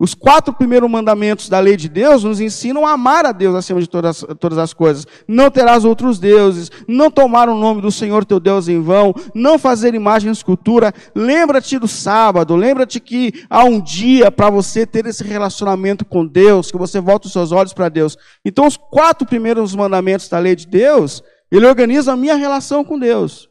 Os 0.00 0.14
quatro 0.14 0.54
primeiros 0.54 0.88
mandamentos 0.88 1.48
da 1.48 1.58
lei 1.58 1.76
de 1.76 1.88
Deus 1.88 2.22
nos 2.22 2.40
ensinam 2.40 2.86
a 2.86 2.92
amar 2.92 3.26
a 3.26 3.32
Deus 3.32 3.56
acima 3.56 3.80
de 3.80 3.88
todas, 3.88 4.24
todas 4.38 4.56
as 4.56 4.72
coisas. 4.72 5.04
Não 5.26 5.50
terás 5.50 5.84
outros 5.84 6.20
deuses, 6.20 6.70
não 6.86 7.10
tomar 7.10 7.48
o 7.48 7.56
nome 7.56 7.82
do 7.82 7.90
Senhor 7.90 8.24
teu 8.24 8.38
Deus 8.38 8.68
em 8.68 8.80
vão, 8.80 9.12
não 9.34 9.58
fazer 9.58 9.96
imagem 9.96 10.28
e 10.28 10.32
escultura. 10.32 10.94
Lembra-te 11.16 11.80
do 11.80 11.88
sábado, 11.88 12.54
lembra-te 12.54 13.00
que 13.00 13.44
há 13.50 13.64
um 13.64 13.80
dia 13.80 14.30
para 14.30 14.50
você 14.50 14.86
ter 14.86 15.04
esse 15.04 15.24
relacionamento 15.24 16.04
com 16.04 16.24
Deus, 16.24 16.70
que 16.70 16.78
você 16.78 17.00
volta 17.00 17.26
os 17.26 17.32
seus 17.32 17.50
olhos 17.50 17.72
para 17.72 17.88
Deus. 17.88 18.16
Então, 18.44 18.68
os 18.68 18.76
quatro 18.76 19.26
primeiros 19.26 19.74
mandamentos 19.74 20.28
da 20.28 20.38
lei 20.38 20.54
de 20.54 20.68
Deus, 20.68 21.24
ele 21.50 21.66
organiza 21.66 22.12
a 22.12 22.16
minha 22.16 22.36
relação 22.36 22.84
com 22.84 22.96
Deus. 22.96 23.48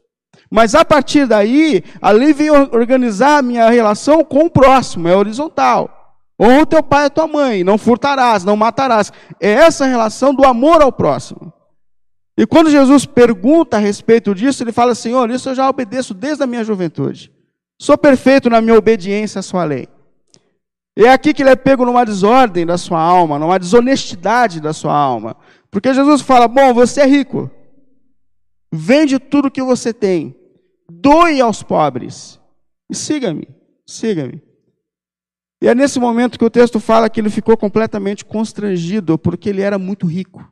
Mas 0.50 0.76
a 0.76 0.86
partir 0.86 1.28
daí, 1.28 1.84
a 2.02 2.12
lei 2.12 2.32
vem 2.32 2.50
organizar 2.50 3.40
a 3.40 3.42
minha 3.42 3.70
relação 3.70 4.24
com 4.24 4.46
o 4.46 4.50
próximo, 4.50 5.10
é 5.10 5.16
horizontal. 5.16 5.97
Honra 6.40 6.62
o 6.62 6.66
teu 6.66 6.84
pai 6.84 7.04
e 7.04 7.08
a 7.08 7.10
tua 7.10 7.28
mãe, 7.28 7.64
não 7.64 7.78
furtarás, 7.78 8.44
não 8.44 8.56
matarás. 8.56 9.12
É 9.40 9.50
essa 9.50 9.86
relação 9.86 10.34
do 10.34 10.46
amor 10.46 10.82
ao 10.82 10.92
próximo. 10.92 11.52
E 12.38 12.46
quando 12.46 12.70
Jesus 12.70 13.06
pergunta 13.06 13.78
a 13.78 13.80
respeito 13.80 14.36
disso, 14.36 14.64
ele 14.64 14.72
fala: 14.72 14.94
Senhor, 14.94 15.32
isso 15.32 15.50
eu 15.50 15.56
já 15.56 15.68
obedeço 15.68 16.14
desde 16.14 16.44
a 16.44 16.48
minha 16.48 16.64
juventude. 16.64 17.32
Sou 17.82 17.98
perfeito 17.98 18.50
na 18.50 18.62
minha 18.62 18.78
obediência 18.78 19.40
à 19.40 19.42
sua 19.42 19.64
lei. 19.64 19.88
E 20.96 21.06
é 21.06 21.12
aqui 21.12 21.34
que 21.34 21.42
ele 21.42 21.50
é 21.50 21.56
pego 21.56 21.86
numa 21.86 22.06
desordem 22.06 22.66
da 22.66 22.78
sua 22.78 23.00
alma, 23.00 23.40
numa 23.40 23.58
desonestidade 23.58 24.62
da 24.62 24.74
sua 24.74 24.96
alma. 24.96 25.36
Porque 25.72 25.92
Jesus 25.92 26.22
fala: 26.22 26.48
Bom, 26.48 26.74
você 26.74 27.02
é 27.02 27.08
rico. 27.08 27.50
Vende 28.72 29.18
tudo 29.18 29.50
que 29.50 29.62
você 29.62 29.92
tem. 29.92 30.36
Doe 30.90 31.42
aos 31.42 31.64
pobres. 31.64 32.40
E 32.90 32.96
siga-me. 32.96 33.48
Siga-me. 33.86 34.47
E 35.62 35.68
é 35.68 35.74
nesse 35.74 36.00
momento 36.00 36.38
que 36.38 36.46
o 36.46 36.50
texto 36.50 36.80
fala 36.80 37.10
que 37.10 37.20
ele 37.20 37.30
ficou 37.30 37.58
completamente 37.58 38.24
constrangido, 38.24 39.18
porque 39.18 39.50
ele 39.50 39.62
era 39.62 39.80
muito 39.80 40.06
rico. 40.06 40.48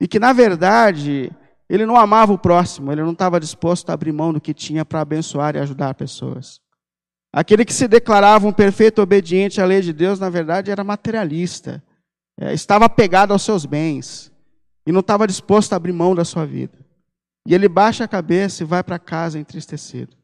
E 0.00 0.06
que, 0.06 0.18
na 0.18 0.32
verdade, 0.32 1.32
ele 1.68 1.86
não 1.86 1.96
amava 1.96 2.32
o 2.32 2.38
próximo, 2.38 2.92
ele 2.92 3.02
não 3.02 3.12
estava 3.12 3.40
disposto 3.40 3.88
a 3.88 3.94
abrir 3.94 4.12
mão 4.12 4.32
do 4.32 4.40
que 4.40 4.52
tinha 4.52 4.84
para 4.84 5.00
abençoar 5.00 5.56
e 5.56 5.60
ajudar 5.60 5.94
pessoas. 5.94 6.60
Aquele 7.32 7.64
que 7.64 7.72
se 7.72 7.88
declarava 7.88 8.46
um 8.46 8.52
perfeito 8.52 9.00
obediente 9.00 9.60
à 9.60 9.64
lei 9.64 9.80
de 9.80 9.92
Deus, 9.92 10.20
na 10.20 10.28
verdade, 10.28 10.70
era 10.70 10.84
materialista, 10.84 11.82
é, 12.38 12.52
estava 12.52 12.84
apegado 12.84 13.32
aos 13.32 13.42
seus 13.42 13.64
bens 13.64 14.30
e 14.86 14.92
não 14.92 15.00
estava 15.00 15.26
disposto 15.26 15.72
a 15.72 15.76
abrir 15.76 15.92
mão 15.92 16.14
da 16.14 16.24
sua 16.24 16.44
vida. 16.44 16.78
E 17.46 17.54
ele 17.54 17.68
baixa 17.68 18.04
a 18.04 18.08
cabeça 18.08 18.62
e 18.62 18.66
vai 18.66 18.82
para 18.82 18.98
casa 18.98 19.38
entristecido. 19.38 20.16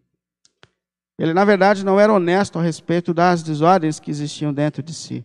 Ele, 1.20 1.34
na 1.34 1.44
verdade, 1.44 1.84
não 1.84 2.00
era 2.00 2.10
honesto 2.10 2.58
a 2.58 2.62
respeito 2.62 3.12
das 3.12 3.42
desordens 3.42 4.00
que 4.00 4.10
existiam 4.10 4.54
dentro 4.54 4.82
de 4.82 4.94
si. 4.94 5.22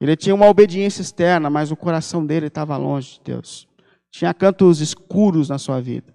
Ele 0.00 0.16
tinha 0.16 0.34
uma 0.34 0.48
obediência 0.48 1.00
externa, 1.00 1.48
mas 1.48 1.70
o 1.70 1.76
coração 1.76 2.26
dele 2.26 2.48
estava 2.48 2.76
longe 2.76 3.12
de 3.12 3.20
Deus. 3.26 3.68
Tinha 4.10 4.34
cantos 4.34 4.80
escuros 4.80 5.48
na 5.48 5.58
sua 5.58 5.80
vida. 5.80 6.12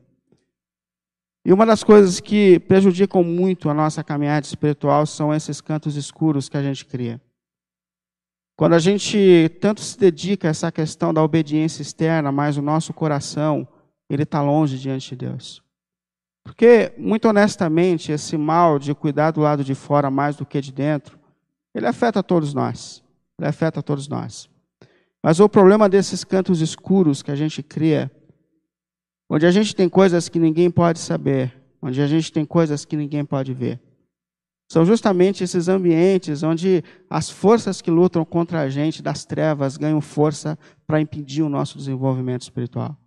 E 1.45 1.53
uma 1.53 1.65
das 1.65 1.85
coisas 1.85 2.19
que 2.19 2.59
prejudicam 2.59 3.23
muito 3.23 3.69
a 3.69 3.73
nossa 3.73 4.03
caminhada 4.03 4.45
espiritual 4.45 5.05
são 5.05 5.33
esses 5.33 5.61
cantos 5.61 5.95
escuros 5.95 6.49
que 6.49 6.57
a 6.57 6.61
gente 6.61 6.85
cria. 6.85 7.21
Quando 8.57 8.73
a 8.73 8.79
gente 8.79 9.47
tanto 9.61 9.79
se 9.79 9.97
dedica 9.97 10.49
a 10.49 10.51
essa 10.51 10.69
questão 10.69 11.13
da 11.13 11.23
obediência 11.23 11.81
externa, 11.81 12.29
mas 12.29 12.57
o 12.57 12.61
nosso 12.61 12.91
coração, 12.91 13.65
ele 14.09 14.23
está 14.23 14.41
longe 14.41 14.77
diante 14.77 15.11
de 15.11 15.27
Deus. 15.27 15.65
Porque, 16.47 16.93
muito 16.97 17.27
honestamente, 17.27 18.13
esse 18.13 18.37
mal 18.37 18.79
de 18.79 18.95
cuidar 18.95 19.31
do 19.31 19.41
lado 19.41 19.65
de 19.65 19.75
fora 19.75 20.09
mais 20.09 20.37
do 20.37 20.45
que 20.45 20.61
de 20.61 20.71
dentro, 20.71 21.19
ele 21.75 21.85
afeta 21.85 22.23
todos 22.23 22.53
nós. 22.53 23.03
Ele 23.37 23.49
afeta 23.49 23.83
todos 23.83 24.07
nós. 24.07 24.49
Mas 25.21 25.41
o 25.41 25.49
problema 25.49 25.89
desses 25.89 26.23
cantos 26.23 26.61
escuros 26.61 27.21
que 27.21 27.31
a 27.31 27.35
gente 27.35 27.61
cria, 27.61 28.09
onde 29.29 29.45
a 29.45 29.51
gente 29.51 29.75
tem 29.75 29.89
coisas 29.89 30.29
que 30.29 30.39
ninguém 30.39 30.71
pode 30.71 30.99
saber, 30.99 31.53
onde 31.81 32.01
a 32.01 32.07
gente 32.07 32.31
tem 32.31 32.45
coisas 32.45 32.85
que 32.85 32.95
ninguém 32.95 33.25
pode 33.25 33.53
ver, 33.53 33.81
são 34.71 34.85
justamente 34.85 35.43
esses 35.43 35.67
ambientes 35.67 36.43
onde 36.43 36.81
as 37.09 37.29
forças 37.29 37.81
que 37.81 37.91
lutam 37.91 38.23
contra 38.23 38.61
a 38.61 38.69
gente 38.69 39.03
das 39.03 39.25
trevas 39.25 39.75
ganham 39.75 39.99
força 39.99 40.57
para 40.87 41.01
impedir 41.01 41.41
o 41.41 41.49
nosso 41.49 41.77
desenvolvimento 41.77 42.43
espiritual. 42.43 42.97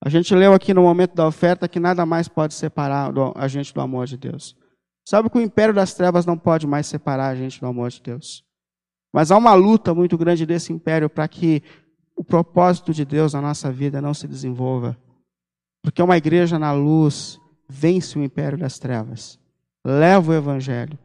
A 0.00 0.08
gente 0.08 0.34
leu 0.34 0.52
aqui 0.52 0.72
no 0.72 0.82
momento 0.82 1.14
da 1.14 1.26
oferta 1.26 1.68
que 1.68 1.80
nada 1.80 2.06
mais 2.06 2.28
pode 2.28 2.54
separar 2.54 3.12
a 3.34 3.48
gente 3.48 3.74
do 3.74 3.80
amor 3.80 4.06
de 4.06 4.16
Deus. 4.16 4.56
Sabe 5.08 5.28
que 5.28 5.38
o 5.38 5.40
império 5.40 5.74
das 5.74 5.94
trevas 5.94 6.24
não 6.24 6.38
pode 6.38 6.66
mais 6.66 6.86
separar 6.86 7.28
a 7.28 7.34
gente 7.34 7.60
do 7.60 7.66
amor 7.66 7.90
de 7.90 8.00
Deus. 8.00 8.44
Mas 9.12 9.32
há 9.32 9.36
uma 9.36 9.54
luta 9.54 9.94
muito 9.94 10.16
grande 10.16 10.46
desse 10.46 10.72
império 10.72 11.08
para 11.08 11.26
que 11.26 11.62
o 12.14 12.22
propósito 12.22 12.92
de 12.92 13.04
Deus 13.04 13.32
na 13.32 13.40
nossa 13.40 13.72
vida 13.72 14.00
não 14.00 14.14
se 14.14 14.28
desenvolva. 14.28 14.96
Porque 15.82 16.02
uma 16.02 16.16
igreja 16.16 16.58
na 16.58 16.72
luz 16.72 17.40
vence 17.68 18.18
o 18.18 18.22
império 18.22 18.58
das 18.58 18.78
trevas, 18.78 19.38
leva 19.84 20.30
o 20.30 20.34
evangelho. 20.34 20.98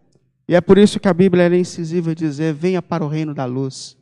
E 0.48 0.56
é 0.56 0.62
por 0.62 0.78
isso 0.78 1.00
que 1.00 1.08
a 1.08 1.14
Bíblia 1.14 1.48
é 1.48 1.58
incisiva 1.58 2.12
em 2.12 2.16
dizer: 2.16 2.54
venha 2.54 2.82
para 2.82 3.06
o 3.06 3.08
reino 3.08 3.34
da 3.34 3.46
luz. 3.46 3.98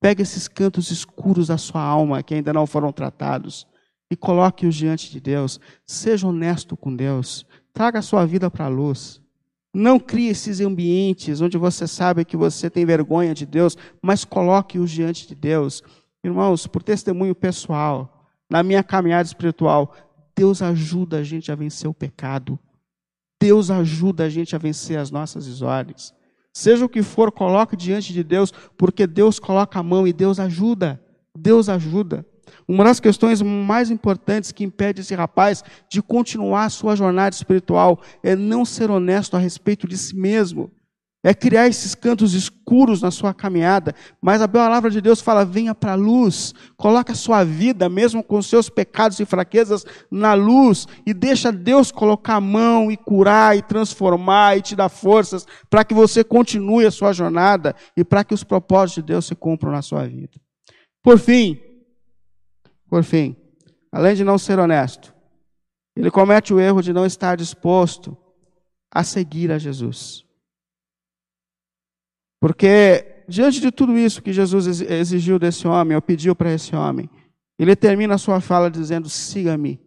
Pegue 0.00 0.22
esses 0.22 0.48
cantos 0.48 0.90
escuros 0.90 1.48
da 1.48 1.58
sua 1.58 1.82
alma 1.82 2.22
que 2.22 2.34
ainda 2.34 2.52
não 2.52 2.66
foram 2.66 2.92
tratados 2.92 3.66
e 4.10 4.16
coloque-os 4.16 4.74
diante 4.74 5.10
de 5.10 5.20
Deus. 5.20 5.60
Seja 5.86 6.26
honesto 6.26 6.76
com 6.76 6.94
Deus. 6.94 7.46
Traga 7.72 7.98
a 7.98 8.02
sua 8.02 8.24
vida 8.24 8.50
para 8.50 8.66
a 8.66 8.68
luz. 8.68 9.20
Não 9.74 9.98
crie 9.98 10.28
esses 10.28 10.60
ambientes 10.60 11.40
onde 11.40 11.58
você 11.58 11.86
sabe 11.88 12.24
que 12.24 12.36
você 12.36 12.70
tem 12.70 12.86
vergonha 12.86 13.34
de 13.34 13.44
Deus, 13.44 13.76
mas 14.00 14.24
coloque-os 14.24 14.90
diante 14.90 15.26
de 15.26 15.34
Deus. 15.34 15.82
Irmãos, 16.22 16.66
por 16.66 16.82
testemunho 16.82 17.34
pessoal, 17.34 18.28
na 18.48 18.62
minha 18.62 18.84
caminhada 18.84 19.26
espiritual, 19.26 19.94
Deus 20.36 20.62
ajuda 20.62 21.18
a 21.18 21.22
gente 21.24 21.50
a 21.50 21.56
vencer 21.56 21.90
o 21.90 21.94
pecado. 21.94 22.58
Deus 23.42 23.70
ajuda 23.70 24.24
a 24.24 24.28
gente 24.28 24.54
a 24.54 24.58
vencer 24.58 24.98
as 24.98 25.10
nossas 25.10 25.46
desordens. 25.46 26.14
Seja 26.52 26.84
o 26.84 26.88
que 26.88 27.02
for, 27.02 27.32
coloque 27.32 27.76
diante 27.76 28.12
de 28.12 28.22
Deus, 28.22 28.52
porque 28.78 29.08
Deus 29.08 29.40
coloca 29.40 29.80
a 29.80 29.82
mão 29.82 30.06
e 30.06 30.12
Deus 30.12 30.38
ajuda. 30.38 31.02
Deus 31.36 31.68
ajuda. 31.68 32.24
Uma 32.66 32.84
das 32.84 33.00
questões 33.00 33.42
mais 33.42 33.90
importantes 33.90 34.50
que 34.50 34.64
impede 34.64 35.02
esse 35.02 35.14
rapaz 35.14 35.62
de 35.88 36.02
continuar 36.02 36.64
a 36.64 36.70
sua 36.70 36.96
jornada 36.96 37.34
espiritual 37.34 38.00
é 38.22 38.34
não 38.34 38.64
ser 38.64 38.90
honesto 38.90 39.36
a 39.36 39.40
respeito 39.40 39.86
de 39.86 39.98
si 39.98 40.16
mesmo. 40.16 40.70
É 41.26 41.32
criar 41.32 41.66
esses 41.66 41.94
cantos 41.94 42.34
escuros 42.34 43.00
na 43.00 43.10
sua 43.10 43.32
caminhada. 43.32 43.94
Mas 44.20 44.42
a 44.42 44.48
palavra 44.48 44.90
de 44.90 45.00
Deus 45.00 45.22
fala: 45.22 45.42
venha 45.42 45.74
para 45.74 45.92
a 45.92 45.96
luz, 45.96 46.52
coloque 46.76 47.12
a 47.12 47.14
sua 47.14 47.42
vida, 47.42 47.88
mesmo 47.88 48.22
com 48.22 48.42
seus 48.42 48.68
pecados 48.68 49.18
e 49.18 49.24
fraquezas, 49.24 49.86
na 50.10 50.34
luz, 50.34 50.86
e 51.06 51.14
deixa 51.14 51.50
Deus 51.50 51.90
colocar 51.90 52.34
a 52.34 52.40
mão 52.42 52.92
e 52.92 52.96
curar 52.98 53.56
e 53.56 53.62
transformar 53.62 54.58
e 54.58 54.60
te 54.60 54.76
dar 54.76 54.90
forças 54.90 55.46
para 55.70 55.82
que 55.82 55.94
você 55.94 56.22
continue 56.22 56.84
a 56.84 56.90
sua 56.90 57.14
jornada 57.14 57.74
e 57.96 58.04
para 58.04 58.22
que 58.22 58.34
os 58.34 58.44
propósitos 58.44 59.02
de 59.02 59.12
Deus 59.12 59.24
se 59.24 59.34
cumpram 59.34 59.72
na 59.72 59.80
sua 59.80 60.06
vida. 60.06 60.38
Por 61.02 61.18
fim, 61.18 61.58
por 62.94 63.02
fim, 63.02 63.34
além 63.90 64.14
de 64.14 64.22
não 64.22 64.38
ser 64.38 64.56
honesto, 64.56 65.12
ele 65.96 66.12
comete 66.12 66.54
o 66.54 66.60
erro 66.60 66.80
de 66.80 66.92
não 66.92 67.04
estar 67.04 67.36
disposto 67.36 68.16
a 68.88 69.02
seguir 69.02 69.50
a 69.50 69.58
Jesus. 69.58 70.24
Porque, 72.40 73.24
diante 73.28 73.60
de 73.60 73.72
tudo 73.72 73.98
isso 73.98 74.22
que 74.22 74.32
Jesus 74.32 74.80
exigiu 74.80 75.40
desse 75.40 75.66
homem, 75.66 75.96
ou 75.96 76.00
pediu 76.00 76.36
para 76.36 76.52
esse 76.52 76.76
homem, 76.76 77.10
ele 77.58 77.74
termina 77.74 78.14
a 78.14 78.18
sua 78.18 78.40
fala 78.40 78.70
dizendo: 78.70 79.08
siga-me, 79.08 79.80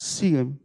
siga-me. 0.00 0.58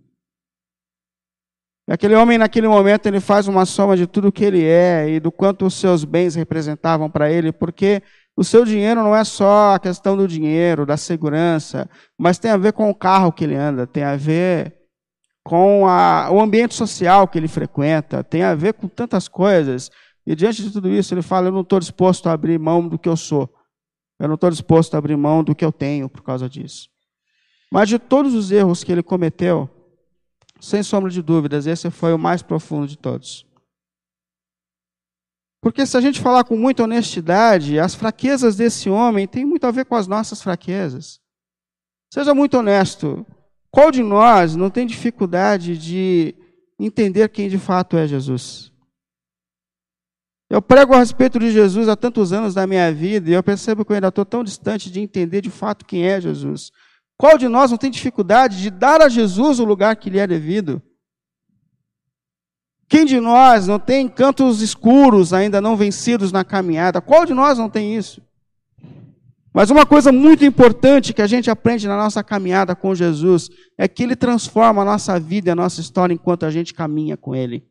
Aquele 1.85 2.15
homem, 2.15 2.37
naquele 2.37 2.69
momento, 2.69 3.07
ele 3.07 3.19
faz 3.19 3.49
uma 3.49 3.65
soma 3.65 3.97
de 3.97 4.07
tudo 4.07 4.31
que 4.31 4.45
ele 4.45 4.63
é 4.63 5.09
e 5.09 5.19
do 5.19 5.33
quanto 5.33 5.65
os 5.65 5.73
seus 5.73 6.05
bens 6.05 6.33
representavam 6.33 7.11
para 7.11 7.29
ele, 7.29 7.51
porque 7.51 8.01
o 8.35 8.43
seu 8.43 8.65
dinheiro 8.65 9.03
não 9.03 9.15
é 9.15 9.23
só 9.23 9.75
a 9.75 9.79
questão 9.79 10.17
do 10.17 10.27
dinheiro, 10.27 10.85
da 10.85 10.97
segurança, 10.97 11.89
mas 12.17 12.39
tem 12.39 12.49
a 12.49 12.57
ver 12.57 12.73
com 12.73 12.89
o 12.89 12.95
carro 12.95 13.31
que 13.31 13.43
ele 13.43 13.55
anda, 13.55 13.85
tem 13.85 14.03
a 14.03 14.15
ver 14.15 14.75
com 15.43 15.87
a, 15.87 16.31
o 16.31 16.39
ambiente 16.39 16.73
social 16.73 17.27
que 17.27 17.37
ele 17.37 17.47
frequenta, 17.47 18.23
tem 18.23 18.43
a 18.43 18.55
ver 18.55 18.73
com 18.73 18.87
tantas 18.87 19.27
coisas. 19.27 19.91
E 20.25 20.35
diante 20.35 20.63
de 20.63 20.71
tudo 20.71 20.89
isso, 20.89 21.13
ele 21.13 21.21
fala: 21.21 21.47
Eu 21.47 21.51
não 21.51 21.61
estou 21.61 21.79
disposto 21.79 22.27
a 22.27 22.31
abrir 22.31 22.57
mão 22.57 22.87
do 22.87 22.97
que 22.97 23.09
eu 23.09 23.17
sou. 23.17 23.53
Eu 24.19 24.27
não 24.27 24.35
estou 24.35 24.49
disposto 24.49 24.95
a 24.95 24.97
abrir 24.97 25.17
mão 25.17 25.43
do 25.43 25.53
que 25.53 25.65
eu 25.65 25.71
tenho 25.71 26.09
por 26.09 26.23
causa 26.23 26.49
disso. 26.49 26.87
Mas 27.71 27.89
de 27.89 27.99
todos 27.99 28.33
os 28.33 28.51
erros 28.51 28.83
que 28.83 28.91
ele 28.91 29.03
cometeu, 29.03 29.69
sem 30.61 30.81
sombra 30.81 31.11
de 31.11 31.21
dúvidas, 31.21 31.67
esse 31.67 31.89
foi 31.91 32.13
o 32.13 32.17
mais 32.17 32.41
profundo 32.41 32.87
de 32.87 32.97
todos. 32.97 33.45
Porque 35.63 35.85
se 35.85 35.95
a 35.95 36.01
gente 36.01 36.19
falar 36.19 36.43
com 36.43 36.57
muita 36.57 36.83
honestidade, 36.83 37.79
as 37.79 37.95
fraquezas 37.95 38.57
desse 38.57 38.89
homem 38.89 39.25
têm 39.25 39.45
muito 39.45 39.65
a 39.65 39.71
ver 39.71 39.85
com 39.85 39.95
as 39.95 40.07
nossas 40.07 40.41
fraquezas. 40.41 41.21
Seja 42.13 42.33
muito 42.33 42.57
honesto. 42.57 43.25
Qual 43.71 43.89
de 43.89 44.03
nós 44.03 44.57
não 44.57 44.69
tem 44.69 44.85
dificuldade 44.85 45.77
de 45.77 46.35
entender 46.77 47.29
quem 47.29 47.47
de 47.47 47.57
fato 47.57 47.95
é 47.95 48.05
Jesus? 48.05 48.73
Eu 50.49 50.61
prego 50.61 50.93
a 50.93 50.97
respeito 50.97 51.39
de 51.39 51.49
Jesus 51.49 51.87
há 51.87 51.95
tantos 51.95 52.33
anos 52.33 52.53
da 52.53 52.67
minha 52.67 52.93
vida 52.93 53.29
e 53.29 53.33
eu 53.33 53.41
percebo 53.41 53.85
que 53.85 53.93
eu 53.93 53.95
ainda 53.95 54.09
estou 54.09 54.25
tão 54.25 54.43
distante 54.43 54.91
de 54.91 54.99
entender 54.99 55.39
de 55.39 55.49
fato 55.49 55.85
quem 55.85 56.03
é 56.05 56.19
Jesus. 56.19 56.71
Qual 57.17 57.37
de 57.37 57.47
nós 57.47 57.71
não 57.71 57.77
tem 57.77 57.89
dificuldade 57.89 58.61
de 58.61 58.69
dar 58.69 59.01
a 59.01 59.07
Jesus 59.07 59.61
o 59.61 59.65
lugar 59.65 59.95
que 59.95 60.09
lhe 60.09 60.19
é 60.19 60.27
devido? 60.27 60.81
Quem 62.93 63.05
de 63.05 63.19
nós 63.19 63.65
não 63.65 63.79
tem 63.79 64.07
cantos 64.07 64.61
escuros 64.61 65.33
ainda 65.33 65.59
não 65.59 65.75
vencidos 65.75 66.31
na 66.31 66.43
caminhada? 66.43 67.01
Qual 67.01 67.25
de 67.25 67.33
nós 67.33 67.57
não 67.57 67.67
tem 67.67 67.95
isso? 67.95 68.21
Mas 69.51 69.71
uma 69.71 69.83
coisa 69.83 70.11
muito 70.11 70.45
importante 70.45 71.11
que 71.11 71.23
a 71.23 71.25
gente 71.25 71.49
aprende 71.49 71.87
na 71.87 71.97
nossa 71.97 72.23
caminhada 72.23 72.75
com 72.75 72.93
Jesus 72.93 73.49
é 73.79 73.87
que 73.87 74.03
Ele 74.03 74.15
transforma 74.15 74.83
a 74.83 74.85
nossa 74.85 75.19
vida 75.19 75.49
e 75.49 75.51
a 75.51 75.55
nossa 75.55 75.81
história 75.81 76.13
enquanto 76.13 76.45
a 76.45 76.51
gente 76.51 76.71
caminha 76.71 77.17
com 77.17 77.35
Ele. 77.35 77.67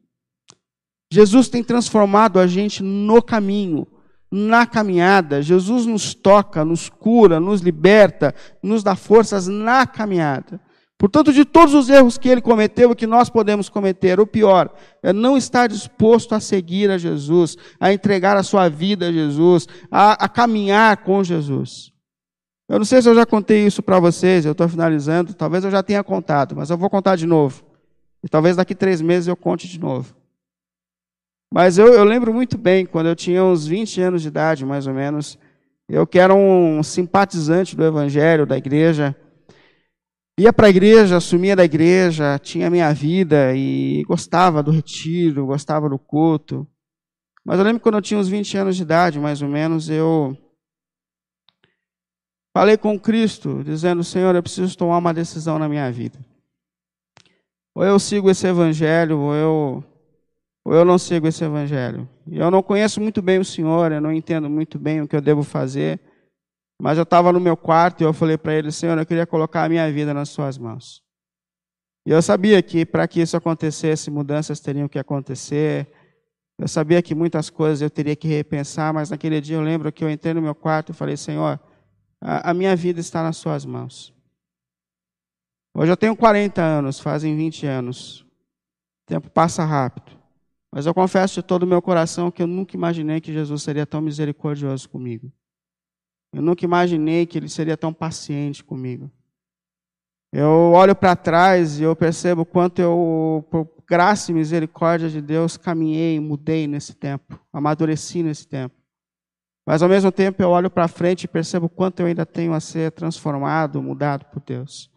Jesus 1.12 1.48
tem 1.48 1.62
transformado 1.62 2.40
a 2.40 2.48
gente 2.48 2.82
no 2.82 3.22
caminho, 3.22 3.86
na 4.28 4.66
caminhada. 4.66 5.40
Jesus 5.40 5.86
nos 5.86 6.14
toca, 6.14 6.64
nos 6.64 6.88
cura, 6.88 7.38
nos 7.38 7.60
liberta, 7.60 8.34
nos 8.60 8.82
dá 8.82 8.96
forças 8.96 9.46
na 9.46 9.86
caminhada. 9.86 10.60
Portanto, 11.02 11.32
de 11.32 11.44
todos 11.44 11.74
os 11.74 11.88
erros 11.88 12.16
que 12.16 12.28
ele 12.28 12.40
cometeu 12.40 12.92
e 12.92 12.94
que 12.94 13.08
nós 13.08 13.28
podemos 13.28 13.68
cometer, 13.68 14.20
o 14.20 14.26
pior 14.26 14.72
é 15.02 15.12
não 15.12 15.36
estar 15.36 15.66
disposto 15.66 16.32
a 16.32 16.38
seguir 16.38 16.92
a 16.92 16.96
Jesus, 16.96 17.56
a 17.80 17.92
entregar 17.92 18.36
a 18.36 18.44
sua 18.44 18.68
vida 18.68 19.08
a 19.08 19.12
Jesus, 19.12 19.66
a, 19.90 20.12
a 20.12 20.28
caminhar 20.28 20.98
com 20.98 21.24
Jesus. 21.24 21.92
Eu 22.68 22.78
não 22.78 22.84
sei 22.84 23.02
se 23.02 23.08
eu 23.08 23.16
já 23.16 23.26
contei 23.26 23.66
isso 23.66 23.82
para 23.82 23.98
vocês, 23.98 24.46
eu 24.46 24.52
estou 24.52 24.68
finalizando, 24.68 25.34
talvez 25.34 25.64
eu 25.64 25.72
já 25.72 25.82
tenha 25.82 26.04
contado, 26.04 26.54
mas 26.54 26.70
eu 26.70 26.78
vou 26.78 26.88
contar 26.88 27.16
de 27.16 27.26
novo. 27.26 27.64
E 28.22 28.28
talvez 28.28 28.54
daqui 28.54 28.72
três 28.72 29.00
meses 29.00 29.26
eu 29.26 29.34
conte 29.34 29.66
de 29.66 29.80
novo. 29.80 30.14
Mas 31.52 31.78
eu, 31.78 31.88
eu 31.88 32.04
lembro 32.04 32.32
muito 32.32 32.56
bem, 32.56 32.86
quando 32.86 33.08
eu 33.08 33.16
tinha 33.16 33.42
uns 33.42 33.66
20 33.66 34.00
anos 34.00 34.22
de 34.22 34.28
idade, 34.28 34.64
mais 34.64 34.86
ou 34.86 34.94
menos, 34.94 35.36
eu 35.88 36.06
que 36.06 36.20
era 36.20 36.32
um 36.32 36.80
simpatizante 36.80 37.74
do 37.74 37.84
Evangelho, 37.84 38.46
da 38.46 38.56
igreja, 38.56 39.16
ia 40.42 40.52
para 40.52 40.66
a 40.66 40.70
igreja, 40.70 41.16
assumia 41.16 41.54
da 41.54 41.64
igreja, 41.64 42.38
tinha 42.38 42.68
minha 42.68 42.92
vida 42.92 43.54
e 43.54 44.02
gostava 44.04 44.62
do 44.62 44.72
retiro, 44.72 45.46
gostava 45.46 45.88
do 45.88 45.98
culto. 45.98 46.66
Mas 47.44 47.58
eu 47.58 47.64
lembro 47.64 47.78
que 47.78 47.84
quando 47.84 47.96
eu 47.96 48.02
tinha 48.02 48.18
uns 48.18 48.28
20 48.28 48.56
anos 48.56 48.76
de 48.76 48.82
idade, 48.82 49.20
mais 49.20 49.40
ou 49.40 49.48
menos, 49.48 49.88
eu 49.88 50.36
falei 52.56 52.76
com 52.76 52.98
Cristo, 52.98 53.62
dizendo: 53.64 54.02
Senhor, 54.02 54.34
eu 54.34 54.42
preciso 54.42 54.76
tomar 54.76 54.98
uma 54.98 55.14
decisão 55.14 55.58
na 55.58 55.68
minha 55.68 55.90
vida. 55.92 56.18
Ou 57.74 57.84
eu 57.84 57.98
sigo 57.98 58.28
esse 58.28 58.46
evangelho, 58.46 59.18
ou 59.18 59.34
eu, 59.34 59.84
ou 60.64 60.74
eu 60.74 60.84
não 60.84 60.98
sigo 60.98 61.26
esse 61.26 61.44
evangelho. 61.44 62.08
Eu 62.30 62.50
não 62.50 62.62
conheço 62.62 63.00
muito 63.00 63.22
bem 63.22 63.38
o 63.38 63.44
Senhor, 63.44 63.92
eu 63.92 64.00
não 64.00 64.12
entendo 64.12 64.50
muito 64.50 64.78
bem 64.78 65.00
o 65.00 65.08
que 65.08 65.16
eu 65.16 65.20
devo 65.20 65.42
fazer. 65.42 66.00
Mas 66.80 66.98
eu 66.98 67.04
estava 67.04 67.32
no 67.32 67.40
meu 67.40 67.56
quarto 67.56 68.00
e 68.00 68.04
eu 68.04 68.12
falei 68.12 68.36
para 68.36 68.54
ele: 68.54 68.70
Senhor, 68.72 68.96
eu 68.98 69.06
queria 69.06 69.26
colocar 69.26 69.64
a 69.64 69.68
minha 69.68 69.90
vida 69.92 70.12
nas 70.12 70.28
Suas 70.28 70.58
mãos. 70.58 71.02
E 72.06 72.10
eu 72.10 72.20
sabia 72.20 72.60
que 72.62 72.84
para 72.84 73.06
que 73.06 73.20
isso 73.20 73.36
acontecesse, 73.36 74.10
mudanças 74.10 74.60
teriam 74.60 74.88
que 74.88 74.98
acontecer 74.98 75.88
eu 76.62 76.68
sabia 76.68 77.02
que 77.02 77.12
muitas 77.12 77.50
coisas 77.50 77.82
eu 77.82 77.90
teria 77.90 78.14
que 78.14 78.28
repensar, 78.28 78.94
mas 78.94 79.10
naquele 79.10 79.40
dia 79.40 79.56
eu 79.56 79.62
lembro 79.62 79.90
que 79.90 80.04
eu 80.04 80.08
entrei 80.08 80.32
no 80.32 80.40
meu 80.40 80.54
quarto 80.54 80.90
e 80.90 80.94
falei: 80.94 81.16
Senhor, 81.16 81.58
a, 82.20 82.54
minha 82.54 82.76
vida 82.76 83.00
está 83.00 83.20
nas 83.20 83.36
Suas 83.36 83.64
mãos. 83.64 84.14
Hoje 85.74 85.90
eu 85.90 85.96
tenho 85.96 86.14
40 86.14 86.62
anos, 86.62 87.00
fazem 87.00 87.36
20 87.36 87.66
anos. 87.66 88.20
O 88.20 89.06
tempo 89.06 89.28
passa 89.28 89.64
rápido. 89.64 90.16
Mas 90.70 90.86
eu 90.86 90.94
confesso 90.94 91.34
de 91.34 91.42
todo 91.42 91.64
o 91.64 91.66
meu 91.66 91.82
coração 91.82 92.30
que 92.30 92.42
eu 92.42 92.46
nunca 92.46 92.76
imaginei 92.76 93.20
que 93.20 93.32
Jesus 93.32 93.62
seria 93.62 93.84
tão 93.84 94.00
misericordioso 94.00 94.88
comigo. 94.88 95.32
Eu 96.32 96.40
nunca 96.40 96.64
imaginei 96.64 97.26
que 97.26 97.38
Ele 97.38 97.48
seria 97.48 97.76
tão 97.76 97.92
paciente 97.92 98.64
comigo. 98.64 99.10
Eu 100.32 100.72
olho 100.72 100.96
para 100.96 101.14
trás 101.14 101.78
e 101.78 101.82
eu 101.82 101.94
percebo 101.94 102.46
quanto 102.46 102.78
eu, 102.80 103.44
graça 103.86 104.30
e 104.30 104.34
misericórdia 104.34 105.10
de 105.10 105.20
Deus, 105.20 105.58
caminhei, 105.58 106.18
mudei 106.18 106.66
nesse 106.66 106.94
tempo, 106.94 107.38
amadureci 107.52 108.22
nesse 108.22 108.48
tempo. 108.48 108.74
Mas 109.66 109.82
ao 109.82 109.88
mesmo 109.88 110.10
tempo 110.10 110.42
eu 110.42 110.48
olho 110.48 110.70
para 110.70 110.88
frente 110.88 111.24
e 111.24 111.28
percebo 111.28 111.68
quanto 111.68 112.00
eu 112.00 112.06
ainda 112.06 112.24
tenho 112.24 112.54
a 112.54 112.60
ser 112.60 112.92
transformado, 112.92 113.82
mudado 113.82 114.24
por 114.26 114.40
Deus. 114.40 114.90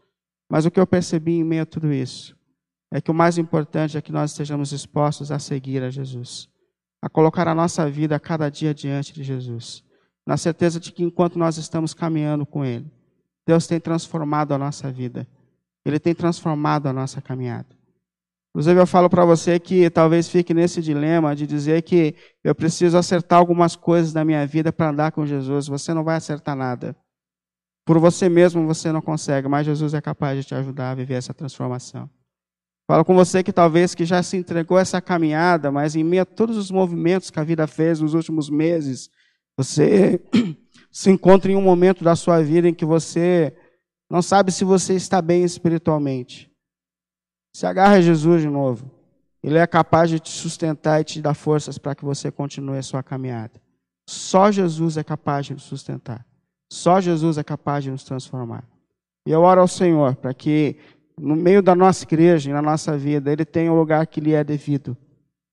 Mas 0.50 0.66
o 0.66 0.72
que 0.72 0.80
eu 0.80 0.88
percebi 0.88 1.34
em 1.34 1.44
meio 1.44 1.64
a 1.64 1.66
tudo 1.66 1.92
isso 1.92 2.36
é 2.92 3.02
que 3.02 3.12
o 3.12 3.14
mais 3.14 3.38
importante 3.38 3.98
é 3.98 4.02
que 4.02 4.12
nós 4.12 4.32
estejamos 4.32 4.70
dispostos 4.70 5.32
a 5.32 5.38
seguir 5.38 5.84
a 5.84 5.90
Jesus, 5.90 6.48
a 7.02 7.10
colocar 7.10 7.46
a 7.46 7.54
nossa 7.54 7.90
vida 7.90 8.18
cada 8.20 8.50
dia 8.50 8.74
diante 8.74 9.12
de 9.12 9.22
Jesus, 9.22 9.84
na 10.26 10.38
certeza 10.38 10.80
de 10.80 10.92
que 10.92 11.04
enquanto 11.04 11.38
nós 11.38 11.58
estamos 11.58 11.94
caminhando 11.94 12.46
com 12.46 12.66
Ele, 12.66 12.92
Deus 13.46 13.68
tem 13.68 13.80
transformado 13.80 14.54
a 14.54 14.58
nossa 14.58 14.92
vida, 14.92 15.28
Ele 15.86 16.00
tem 16.00 16.16
transformado 16.16 16.88
a 16.88 16.94
nossa 16.94 17.22
caminhada. 17.22 17.68
Inclusive, 18.56 18.80
eu 18.80 18.88
falo 18.88 19.10
para 19.10 19.26
você 19.26 19.60
que 19.60 19.90
talvez 19.90 20.30
fique 20.30 20.54
nesse 20.54 20.82
dilema 20.82 21.36
de 21.36 21.46
dizer 21.46 21.82
que 21.82 22.16
eu 22.42 22.56
preciso 22.56 22.98
acertar 22.98 23.38
algumas 23.38 23.76
coisas 23.76 24.14
na 24.14 24.24
minha 24.24 24.48
vida 24.48 24.72
para 24.72 24.92
andar 24.92 25.12
com 25.12 25.26
Jesus. 25.26 25.68
Você 25.68 25.94
não 25.94 26.06
vai 26.06 26.16
acertar 26.16 26.56
nada. 26.56 26.96
Por 27.86 28.00
você 28.00 28.30
mesmo 28.30 28.66
você 28.66 28.94
não 28.94 29.02
consegue, 29.02 29.50
mas 29.50 29.66
Jesus 29.66 29.94
é 29.94 30.00
capaz 30.00 30.40
de 30.40 30.46
te 30.46 30.56
ajudar 30.56 30.92
a 30.92 30.96
viver 30.96 31.16
essa 31.16 31.34
transformação. 31.34 32.10
Falo 32.88 33.04
com 33.04 33.14
você 33.14 33.44
que 33.44 33.52
talvez 33.52 33.94
que 33.94 34.06
já 34.06 34.24
se 34.24 34.38
entregou 34.38 34.80
essa 34.80 35.02
caminhada, 35.02 35.70
mas 35.70 35.96
em 35.96 36.04
meio 36.04 36.22
a 36.22 36.26
todos 36.26 36.56
os 36.56 36.72
movimentos 36.72 37.30
que 37.30 37.40
a 37.40 37.44
vida 37.44 37.68
fez 37.68 38.00
nos 38.00 38.14
últimos 38.14 38.50
meses, 38.50 39.10
você 39.58 40.20
se 40.92 41.10
encontra 41.10 41.52
em 41.52 41.56
um 41.56 41.62
momento 41.62 42.04
da 42.04 42.16
sua 42.16 42.42
vida 42.42 42.70
em 42.70 42.74
que 42.74 42.86
você 42.86 43.56
não 44.10 44.22
sabe 44.22 44.52
se 44.52 44.64
você 44.64 44.94
está 44.94 45.22
bem 45.22 45.44
espiritualmente. 45.44 46.52
Se 47.56 47.66
agarra 47.66 47.96
a 47.96 48.02
Jesus 48.02 48.42
de 48.42 48.50
novo. 48.50 48.92
Ele 49.42 49.58
é 49.58 49.68
capaz 49.68 50.10
de 50.10 50.20
te 50.20 50.30
sustentar 50.30 51.02
e 51.02 51.04
te 51.04 51.22
dar 51.22 51.34
forças 51.34 51.78
para 51.78 51.94
que 51.94 52.04
você 52.04 52.32
continue 52.32 52.78
a 52.78 52.84
sua 52.84 53.04
caminhada. 53.04 53.62
Só 54.10 54.52
Jesus 54.52 54.98
é 54.98 55.04
capaz 55.04 55.46
de 55.46 55.54
nos 55.54 55.64
sustentar. 55.64 56.26
Só 56.72 57.00
Jesus 57.00 57.38
é 57.38 57.44
capaz 57.44 57.84
de 57.84 57.92
nos 57.92 58.04
transformar. 58.04 58.68
E 59.28 59.32
eu 59.32 59.42
oro 59.42 59.62
ao 59.62 59.68
Senhor 59.68 60.16
para 60.16 60.34
que, 60.34 60.78
no 61.18 61.36
meio 61.36 61.62
da 61.62 61.76
nossa 61.76 62.04
igreja 62.04 62.52
na 62.54 62.62
nossa 62.62 62.98
vida, 62.98 63.32
Ele 63.32 63.46
tenha 63.46 63.72
o 63.72 63.76
lugar 63.76 64.06
que 64.08 64.20
lhe 64.20 64.34
é 64.34 64.44
devido, 64.44 64.98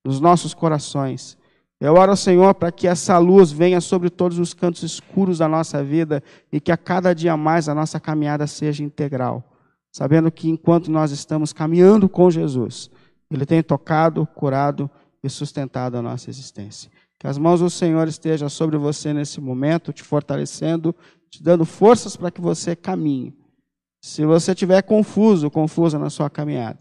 nos 0.04 0.20
nossos 0.20 0.52
corações. 0.54 1.38
Eu 1.82 1.94
oro 1.94 2.12
ao 2.12 2.16
Senhor 2.16 2.54
para 2.54 2.70
que 2.70 2.86
essa 2.86 3.18
luz 3.18 3.50
venha 3.50 3.80
sobre 3.80 4.08
todos 4.08 4.38
os 4.38 4.54
cantos 4.54 4.82
escuros 4.82 5.38
da 5.38 5.48
nossa 5.48 5.82
vida 5.82 6.22
e 6.52 6.60
que 6.60 6.70
a 6.70 6.76
cada 6.76 7.14
dia 7.14 7.36
mais 7.36 7.68
a 7.68 7.74
nossa 7.74 7.98
caminhada 7.98 8.46
seja 8.46 8.84
integral 8.84 9.52
sabendo 9.92 10.32
que 10.32 10.48
enquanto 10.48 10.90
nós 10.90 11.12
estamos 11.12 11.52
caminhando 11.52 12.08
com 12.08 12.30
Jesus, 12.30 12.90
Ele 13.30 13.44
tem 13.44 13.62
tocado, 13.62 14.26
curado 14.26 14.90
e 15.22 15.28
sustentado 15.28 15.96
a 15.96 16.02
nossa 16.02 16.30
existência. 16.30 16.90
Que 17.18 17.26
as 17.26 17.36
mãos 17.36 17.60
do 17.60 17.68
Senhor 17.68 18.08
estejam 18.08 18.48
sobre 18.48 18.78
você 18.78 19.12
nesse 19.12 19.40
momento, 19.40 19.92
te 19.92 20.02
fortalecendo, 20.02 20.96
te 21.30 21.42
dando 21.42 21.64
forças 21.64 22.16
para 22.16 22.30
que 22.30 22.40
você 22.40 22.74
caminhe. 22.74 23.36
Se 24.00 24.24
você 24.24 24.52
estiver 24.52 24.82
confuso, 24.82 25.50
confusa 25.50 25.98
na 25.98 26.10
sua 26.10 26.28
caminhada, 26.28 26.78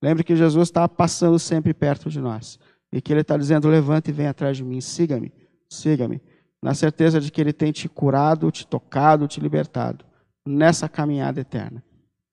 lembre 0.00 0.24
que 0.24 0.36
Jesus 0.36 0.68
está 0.68 0.88
passando 0.88 1.38
sempre 1.38 1.74
perto 1.74 2.08
de 2.08 2.20
nós. 2.20 2.58
E 2.92 3.00
que 3.00 3.12
Ele 3.12 3.22
está 3.22 3.36
dizendo: 3.36 3.68
levante 3.68 4.10
e 4.10 4.12
venha 4.12 4.30
atrás 4.30 4.56
de 4.56 4.64
mim, 4.64 4.80
siga-me, 4.80 5.32
siga-me. 5.68 6.20
Na 6.62 6.74
certeza 6.74 7.20
de 7.20 7.30
que 7.30 7.40
Ele 7.40 7.52
tem 7.52 7.72
te 7.72 7.88
curado, 7.88 8.50
te 8.50 8.66
tocado, 8.66 9.26
te 9.26 9.40
libertado 9.40 10.04
nessa 10.46 10.88
caminhada 10.88 11.40
eterna. 11.40 11.82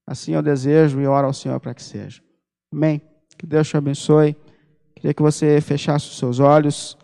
Assim 0.06 0.34
eu 0.34 0.42
desejo 0.42 1.00
e 1.00 1.08
oro 1.08 1.28
ao 1.28 1.34
Senhor 1.34 1.60
para 1.60 1.74
que 1.74 1.84
seja. 1.84 2.22
Amém. 2.74 3.02
Que 3.38 3.46
Deus 3.46 3.68
te 3.68 3.78
abençoe. 3.78 4.36
Queria 4.96 5.14
que 5.14 5.22
você 5.22 5.62
fechasse 5.62 6.08
os 6.08 6.18
seus 6.18 6.40
olhos 6.40 6.98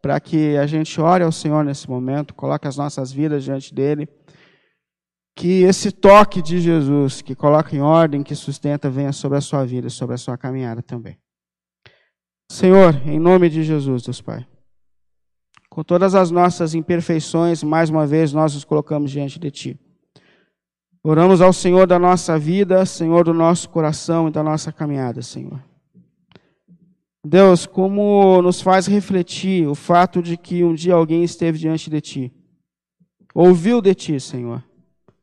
para 0.00 0.18
que 0.18 0.56
a 0.56 0.66
gente 0.66 1.00
ore 1.00 1.24
ao 1.24 1.32
Senhor 1.32 1.64
nesse 1.64 1.88
momento, 1.88 2.34
coloque 2.34 2.66
as 2.66 2.76
nossas 2.76 3.12
vidas 3.12 3.44
diante 3.44 3.74
dele. 3.74 4.08
Que 5.36 5.62
esse 5.62 5.90
toque 5.90 6.42
de 6.42 6.60
Jesus, 6.60 7.22
que 7.22 7.34
coloca 7.34 7.74
em 7.74 7.80
ordem, 7.80 8.22
que 8.22 8.34
sustenta, 8.34 8.90
venha 8.90 9.12
sobre 9.12 9.38
a 9.38 9.40
sua 9.40 9.64
vida, 9.64 9.88
sobre 9.88 10.14
a 10.14 10.18
sua 10.18 10.36
caminhada 10.36 10.82
também. 10.82 11.18
Senhor, 12.50 13.00
em 13.06 13.20
nome 13.20 13.48
de 13.48 13.62
Jesus, 13.62 14.02
Deus 14.02 14.20
Pai, 14.20 14.44
com 15.68 15.84
todas 15.84 16.16
as 16.16 16.32
nossas 16.32 16.74
imperfeições, 16.74 17.62
mais 17.62 17.90
uma 17.90 18.04
vez 18.04 18.32
nós 18.32 18.54
nos 18.54 18.64
colocamos 18.64 19.12
diante 19.12 19.38
de 19.38 19.52
Ti. 19.52 19.80
Oramos 21.00 21.40
ao 21.40 21.52
Senhor 21.52 21.86
da 21.86 21.96
nossa 21.96 22.36
vida, 22.36 22.84
Senhor 22.84 23.22
do 23.22 23.32
nosso 23.32 23.70
coração 23.70 24.26
e 24.26 24.32
da 24.32 24.42
nossa 24.42 24.72
caminhada, 24.72 25.22
Senhor. 25.22 25.62
Deus, 27.24 27.66
como 27.66 28.42
nos 28.42 28.60
faz 28.60 28.88
refletir 28.88 29.68
o 29.68 29.76
fato 29.76 30.20
de 30.20 30.36
que 30.36 30.64
um 30.64 30.74
dia 30.74 30.94
alguém 30.94 31.22
esteve 31.22 31.56
diante 31.56 31.88
de 31.88 32.00
Ti, 32.00 32.32
ouviu 33.32 33.80
de 33.80 33.94
Ti, 33.94 34.18
Senhor, 34.18 34.60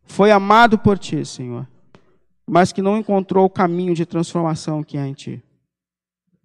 foi 0.02 0.32
amado 0.32 0.80
por 0.80 0.98
Ti, 0.98 1.26
Senhor, 1.26 1.68
mas 2.50 2.72
que 2.72 2.82
não 2.82 2.98
encontrou 2.98 3.44
o 3.44 3.50
caminho 3.50 3.94
de 3.94 4.06
transformação 4.06 4.82
que 4.82 4.98
há 4.98 5.06
em 5.06 5.13
Ti. 5.13 5.44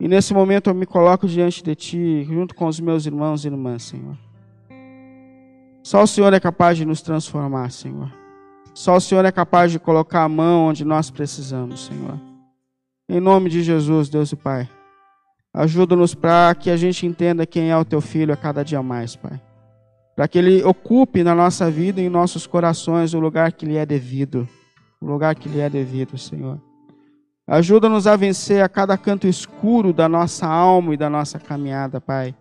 E 0.03 0.09
nesse 0.09 0.35
momento 0.35 0.69
eu 0.69 0.75
me 0.75 0.85
coloco 0.85 1.29
diante 1.29 1.63
de 1.63 1.77
Ti, 1.77 2.25
junto 2.25 2.57
com 2.57 2.67
os 2.67 2.81
meus 2.81 3.07
irmãos 3.07 3.45
e 3.45 3.47
irmãs, 3.47 3.85
Senhor. 3.85 4.19
Só 5.81 6.03
o 6.03 6.07
Senhor 6.09 6.35
é 6.35 6.41
capaz 6.41 6.77
de 6.77 6.85
nos 6.85 7.01
transformar, 7.01 7.71
Senhor. 7.71 8.13
Só 8.75 8.97
o 8.97 9.01
Senhor 9.01 9.25
é 9.25 9.31
capaz 9.31 9.71
de 9.71 9.79
colocar 9.79 10.25
a 10.25 10.29
mão 10.29 10.67
onde 10.67 10.85
nós 10.85 11.09
precisamos, 11.09 11.87
Senhor. 11.87 12.19
Em 13.09 13.21
nome 13.21 13.49
de 13.49 13.63
Jesus, 13.63 14.09
Deus 14.09 14.33
e 14.33 14.37
Pai. 14.37 14.69
Ajuda-nos 15.55 16.17
para 16.17 16.53
que 16.57 16.69
a 16.69 16.77
gente 16.77 17.07
entenda 17.07 17.47
quem 17.47 17.71
é 17.71 17.77
o 17.77 17.85
teu 17.85 18.01
filho 18.01 18.35
a 18.35 18.37
cada 18.37 18.65
dia 18.65 18.83
mais, 18.83 19.15
Pai. 19.15 19.41
Para 20.17 20.27
que 20.27 20.37
ele 20.37 20.65
ocupe 20.65 21.23
na 21.23 21.33
nossa 21.33 21.71
vida 21.71 22.01
e 22.01 22.07
em 22.07 22.09
nossos 22.09 22.45
corações 22.45 23.15
o 23.15 23.21
lugar 23.21 23.53
que 23.53 23.65
lhe 23.65 23.77
é 23.77 23.87
devido. 23.87 24.49
O 25.01 25.07
lugar 25.07 25.37
que 25.37 25.49
lhe 25.49 25.61
é 25.61 25.71
devido, 25.71 26.19
Senhor. 26.19 26.61
Ajuda-nos 27.47 28.07
a 28.07 28.15
vencer 28.17 28.63
a 28.63 28.69
cada 28.69 28.97
canto 28.97 29.27
escuro 29.27 29.93
da 29.93 30.09
nossa 30.09 30.47
alma 30.47 30.95
e 30.95 30.97
da 30.97 31.11
nossa 31.11 31.39
caminhada, 31.39 32.01
Pai. 32.01 32.35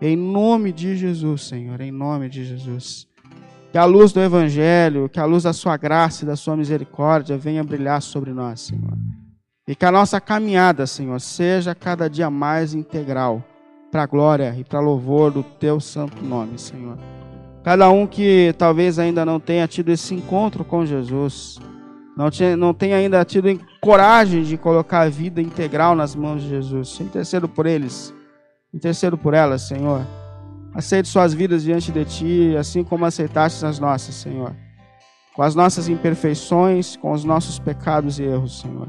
Em 0.00 0.16
nome 0.16 0.72
de 0.72 0.96
Jesus, 0.96 1.42
Senhor. 1.42 1.80
Em 1.80 1.90
nome 1.90 2.28
de 2.28 2.44
Jesus. 2.44 3.06
Que 3.70 3.76
a 3.76 3.84
luz 3.84 4.12
do 4.12 4.20
Evangelho, 4.20 5.08
que 5.08 5.20
a 5.20 5.26
luz 5.26 5.42
da 5.42 5.52
Sua 5.52 5.76
graça 5.76 6.24
e 6.24 6.26
da 6.26 6.36
Sua 6.36 6.56
misericórdia 6.56 7.36
venha 7.36 7.62
brilhar 7.62 8.00
sobre 8.00 8.32
nós, 8.32 8.60
Senhor. 8.60 8.96
E 9.66 9.74
que 9.74 9.84
a 9.84 9.92
nossa 9.92 10.18
caminhada, 10.18 10.86
Senhor, 10.86 11.20
seja 11.20 11.74
cada 11.74 12.08
dia 12.08 12.30
mais 12.30 12.72
integral 12.72 13.44
para 13.92 14.04
a 14.04 14.06
glória 14.06 14.54
e 14.58 14.64
para 14.64 14.80
louvor 14.80 15.30
do 15.30 15.42
Teu 15.42 15.78
santo 15.78 16.24
nome, 16.24 16.58
Senhor. 16.58 16.96
Cada 17.62 17.90
um 17.90 18.06
que 18.06 18.54
talvez 18.56 18.98
ainda 18.98 19.26
não 19.26 19.38
tenha 19.38 19.68
tido 19.68 19.90
esse 19.90 20.14
encontro 20.14 20.64
com 20.64 20.86
Jesus, 20.86 21.60
não, 22.18 22.30
tinha, 22.30 22.56
não 22.56 22.74
tenha 22.74 22.96
ainda 22.96 23.24
tido 23.24 23.48
coragem 23.80 24.42
de 24.42 24.58
colocar 24.58 25.00
a 25.00 25.08
vida 25.08 25.40
integral 25.40 25.94
nas 25.94 26.14
mãos 26.14 26.42
de 26.42 26.48
Jesus, 26.48 27.00
intercedo 27.00 27.48
por 27.48 27.64
eles 27.64 28.12
Intercedo 28.72 29.16
por 29.16 29.32
elas, 29.32 29.62
Senhor. 29.62 30.06
Aceite 30.74 31.08
suas 31.08 31.32
vidas 31.32 31.62
diante 31.62 31.90
de 31.90 32.04
Ti, 32.04 32.56
assim 32.56 32.84
como 32.84 33.04
aceitaste 33.04 33.64
as 33.64 33.78
nossas, 33.78 34.14
Senhor. 34.14 34.54
Com 35.34 35.42
as 35.42 35.54
nossas 35.54 35.88
imperfeições, 35.88 36.96
com 36.96 37.12
os 37.12 37.24
nossos 37.24 37.58
pecados 37.58 38.18
e 38.18 38.24
erros, 38.24 38.60
Senhor. 38.60 38.88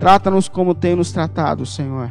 Trata-nos 0.00 0.48
como 0.48 0.74
tem 0.74 0.96
nos 0.96 1.12
tratado, 1.12 1.66
Senhor. 1.66 2.10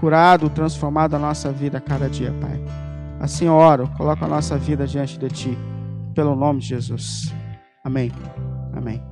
Curado, 0.00 0.50
transformado 0.50 1.14
a 1.14 1.18
nossa 1.18 1.52
vida 1.52 1.78
a 1.78 1.80
cada 1.80 2.08
dia, 2.08 2.34
Pai. 2.40 2.60
Assim 3.20 3.46
eu 3.46 3.54
oro, 3.54 3.88
coloco 3.96 4.24
a 4.24 4.28
nossa 4.28 4.58
vida 4.58 4.84
diante 4.84 5.16
de 5.16 5.28
Ti, 5.28 5.58
pelo 6.12 6.34
nome 6.34 6.58
de 6.58 6.66
Jesus. 6.66 7.32
Amém. 7.84 8.10
Amém. 8.72 9.11